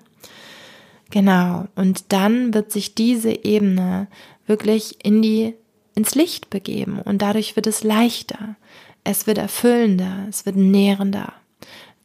Genau. 1.11 1.66
Und 1.75 2.12
dann 2.12 2.55
wird 2.55 2.71
sich 2.71 2.94
diese 2.94 3.44
Ebene 3.44 4.09
wirklich 4.47 5.05
in 5.05 5.23
die, 5.23 5.55
ins 5.94 6.14
Licht 6.14 6.51
begeben 6.51 7.01
und 7.01 7.23
dadurch 7.23 7.57
wird 7.57 7.66
es 7.66 7.83
leichter. 7.83 8.57
Es 9.05 9.27
wird 9.27 9.38
erfüllender, 9.38 10.27
es 10.29 10.44
wird 10.44 10.57
nährender. 10.57 11.33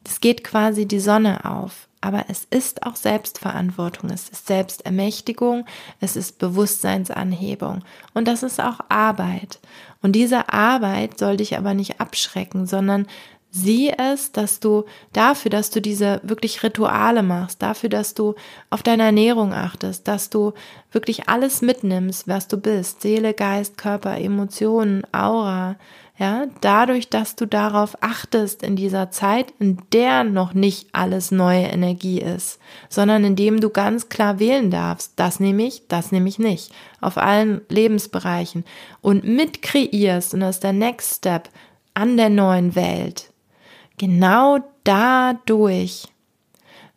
Es 0.06 0.20
geht 0.20 0.42
quasi 0.42 0.86
die 0.86 1.00
Sonne 1.00 1.44
auf 1.44 1.88
aber 2.04 2.26
es 2.28 2.46
ist 2.50 2.82
auch 2.84 2.96
Selbstverantwortung, 2.96 4.10
es 4.10 4.28
ist 4.28 4.46
Selbstermächtigung, 4.46 5.64
es 6.00 6.16
ist 6.16 6.38
Bewusstseinsanhebung. 6.38 7.82
Und 8.12 8.28
das 8.28 8.42
ist 8.42 8.60
auch 8.60 8.80
Arbeit. 8.90 9.58
Und 10.02 10.12
diese 10.12 10.52
Arbeit 10.52 11.18
soll 11.18 11.38
dich 11.38 11.56
aber 11.56 11.72
nicht 11.72 12.02
abschrecken, 12.02 12.66
sondern 12.66 13.06
sieh 13.50 13.90
es, 13.90 14.32
dass 14.32 14.60
du 14.60 14.84
dafür, 15.14 15.50
dass 15.50 15.70
du 15.70 15.80
diese 15.80 16.20
wirklich 16.24 16.62
Rituale 16.62 17.22
machst, 17.22 17.62
dafür, 17.62 17.88
dass 17.88 18.12
du 18.12 18.34
auf 18.68 18.82
deine 18.82 19.04
Ernährung 19.04 19.54
achtest, 19.54 20.06
dass 20.06 20.28
du 20.28 20.52
wirklich 20.92 21.30
alles 21.30 21.62
mitnimmst, 21.62 22.28
was 22.28 22.48
du 22.48 22.58
bist, 22.58 23.00
Seele, 23.00 23.32
Geist, 23.32 23.78
Körper, 23.78 24.18
Emotionen, 24.18 25.04
Aura, 25.12 25.76
ja, 26.16 26.46
dadurch, 26.60 27.08
dass 27.08 27.34
du 27.34 27.44
darauf 27.44 27.96
achtest 28.00 28.62
in 28.62 28.76
dieser 28.76 29.10
Zeit, 29.10 29.52
in 29.58 29.78
der 29.92 30.22
noch 30.22 30.54
nicht 30.54 30.88
alles 30.92 31.32
neue 31.32 31.64
Energie 31.64 32.20
ist, 32.20 32.60
sondern 32.88 33.24
indem 33.24 33.60
du 33.60 33.68
ganz 33.68 34.08
klar 34.08 34.38
wählen 34.38 34.70
darfst, 34.70 35.14
das 35.16 35.40
nehme 35.40 35.64
ich, 35.64 35.88
das 35.88 36.12
nehme 36.12 36.28
ich 36.28 36.38
nicht, 36.38 36.72
auf 37.00 37.18
allen 37.18 37.62
Lebensbereichen 37.68 38.64
und 39.00 39.24
mitkreierst 39.24 40.34
und 40.34 40.40
das 40.40 40.56
ist 40.56 40.64
der 40.64 40.72
Next 40.72 41.16
Step 41.16 41.48
an 41.94 42.16
der 42.16 42.30
neuen 42.30 42.76
Welt. 42.76 43.32
Genau 43.98 44.58
dadurch 44.84 46.06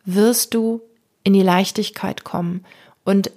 wirst 0.05 0.53
du 0.53 0.81
in 1.23 1.33
die 1.33 1.41
Leichtigkeit 1.41 2.23
kommen 2.23 2.65
und 3.03 3.31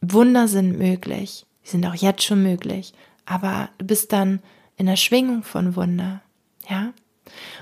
Wunder 0.00 0.48
sind 0.48 0.78
möglich. 0.78 1.46
Die 1.64 1.68
sind 1.68 1.86
auch 1.86 1.94
jetzt 1.94 2.22
schon 2.22 2.42
möglich. 2.42 2.92
Aber 3.26 3.68
du 3.78 3.84
bist 3.84 4.12
dann 4.12 4.40
in 4.80 4.86
der 4.86 4.96
Schwingung 4.96 5.42
von 5.42 5.76
Wunder. 5.76 6.22
Ja? 6.66 6.94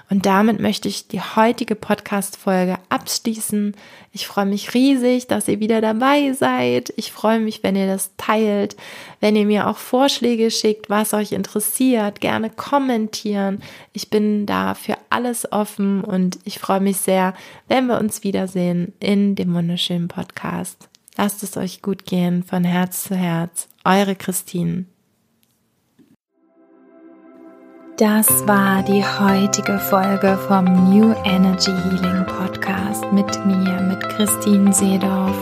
Und 0.08 0.24
damit 0.24 0.60
möchte 0.60 0.88
ich 0.88 1.08
die 1.08 1.20
heutige 1.20 1.74
Podcast-Folge 1.74 2.78
abschließen. 2.88 3.74
Ich 4.12 4.28
freue 4.28 4.46
mich 4.46 4.72
riesig, 4.72 5.26
dass 5.26 5.48
ihr 5.48 5.58
wieder 5.58 5.80
dabei 5.80 6.32
seid. 6.32 6.92
Ich 6.96 7.10
freue 7.10 7.40
mich, 7.40 7.64
wenn 7.64 7.74
ihr 7.74 7.88
das 7.88 8.12
teilt, 8.16 8.76
wenn 9.18 9.34
ihr 9.34 9.46
mir 9.46 9.66
auch 9.66 9.78
Vorschläge 9.78 10.52
schickt, 10.52 10.88
was 10.88 11.12
euch 11.12 11.32
interessiert. 11.32 12.20
Gerne 12.20 12.50
kommentieren. 12.50 13.62
Ich 13.92 14.10
bin 14.10 14.46
da 14.46 14.74
für 14.74 14.96
alles 15.10 15.50
offen 15.52 16.04
und 16.04 16.38
ich 16.44 16.60
freue 16.60 16.80
mich 16.80 16.98
sehr, 16.98 17.34
wenn 17.66 17.86
wir 17.86 17.98
uns 17.98 18.22
wiedersehen 18.22 18.94
in 19.00 19.34
dem 19.34 19.52
wunderschönen 19.54 20.06
Podcast. 20.06 20.88
Lasst 21.16 21.42
es 21.42 21.56
euch 21.56 21.82
gut 21.82 22.06
gehen 22.06 22.44
von 22.44 22.62
Herz 22.62 23.02
zu 23.02 23.16
Herz. 23.16 23.68
Eure 23.84 24.14
Christine. 24.14 24.86
Das 27.98 28.28
war 28.46 28.84
die 28.84 29.02
heutige 29.02 29.76
Folge 29.76 30.38
vom 30.46 30.66
New 30.88 31.12
Energy 31.24 31.72
Healing 31.72 32.24
Podcast 32.26 33.04
mit 33.10 33.44
mir, 33.44 33.80
mit 33.80 34.00
Christine 34.10 34.72
Seedorf. 34.72 35.36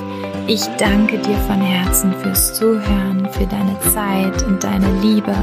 Ich 0.47 0.65
danke 0.79 1.19
dir 1.19 1.37
von 1.41 1.61
Herzen 1.61 2.15
fürs 2.15 2.55
Zuhören, 2.55 3.29
für 3.33 3.45
deine 3.45 3.79
Zeit 3.93 4.43
und 4.45 4.65
deine 4.65 4.91
Liebe. 5.03 5.35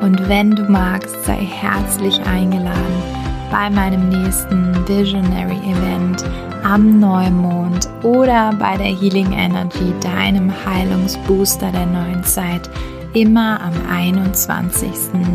Und 0.00 0.28
wenn 0.28 0.52
du 0.52 0.62
magst, 0.70 1.16
sei 1.24 1.38
herzlich 1.38 2.20
eingeladen 2.26 3.02
bei 3.50 3.68
meinem 3.68 4.08
nächsten 4.08 4.72
Visionary 4.86 5.58
Event 5.68 6.24
am 6.62 7.00
Neumond 7.00 7.88
oder 8.04 8.52
bei 8.56 8.76
der 8.76 8.94
Healing 8.94 9.32
Energy, 9.32 9.92
deinem 10.00 10.52
Heilungsbooster 10.64 11.72
der 11.72 11.86
neuen 11.86 12.22
Zeit 12.22 12.70
immer 13.16 13.58
am 13.62 13.72
21. 13.88 14.90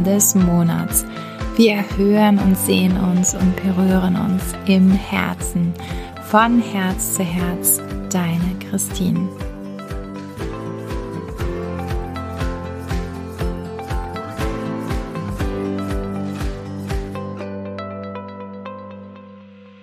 des 0.06 0.36
Monats. 0.36 1.04
Wir 1.56 1.84
hören 1.98 2.38
und 2.38 2.56
sehen 2.56 2.96
uns 2.96 3.34
und 3.34 3.56
berühren 3.56 4.16
uns 4.16 4.44
im 4.68 4.92
Herzen. 4.92 5.74
Von 6.30 6.62
Herz 6.62 7.16
zu 7.16 7.24
Herz, 7.24 7.82
deine 8.12 8.56
Christine. 8.70 9.28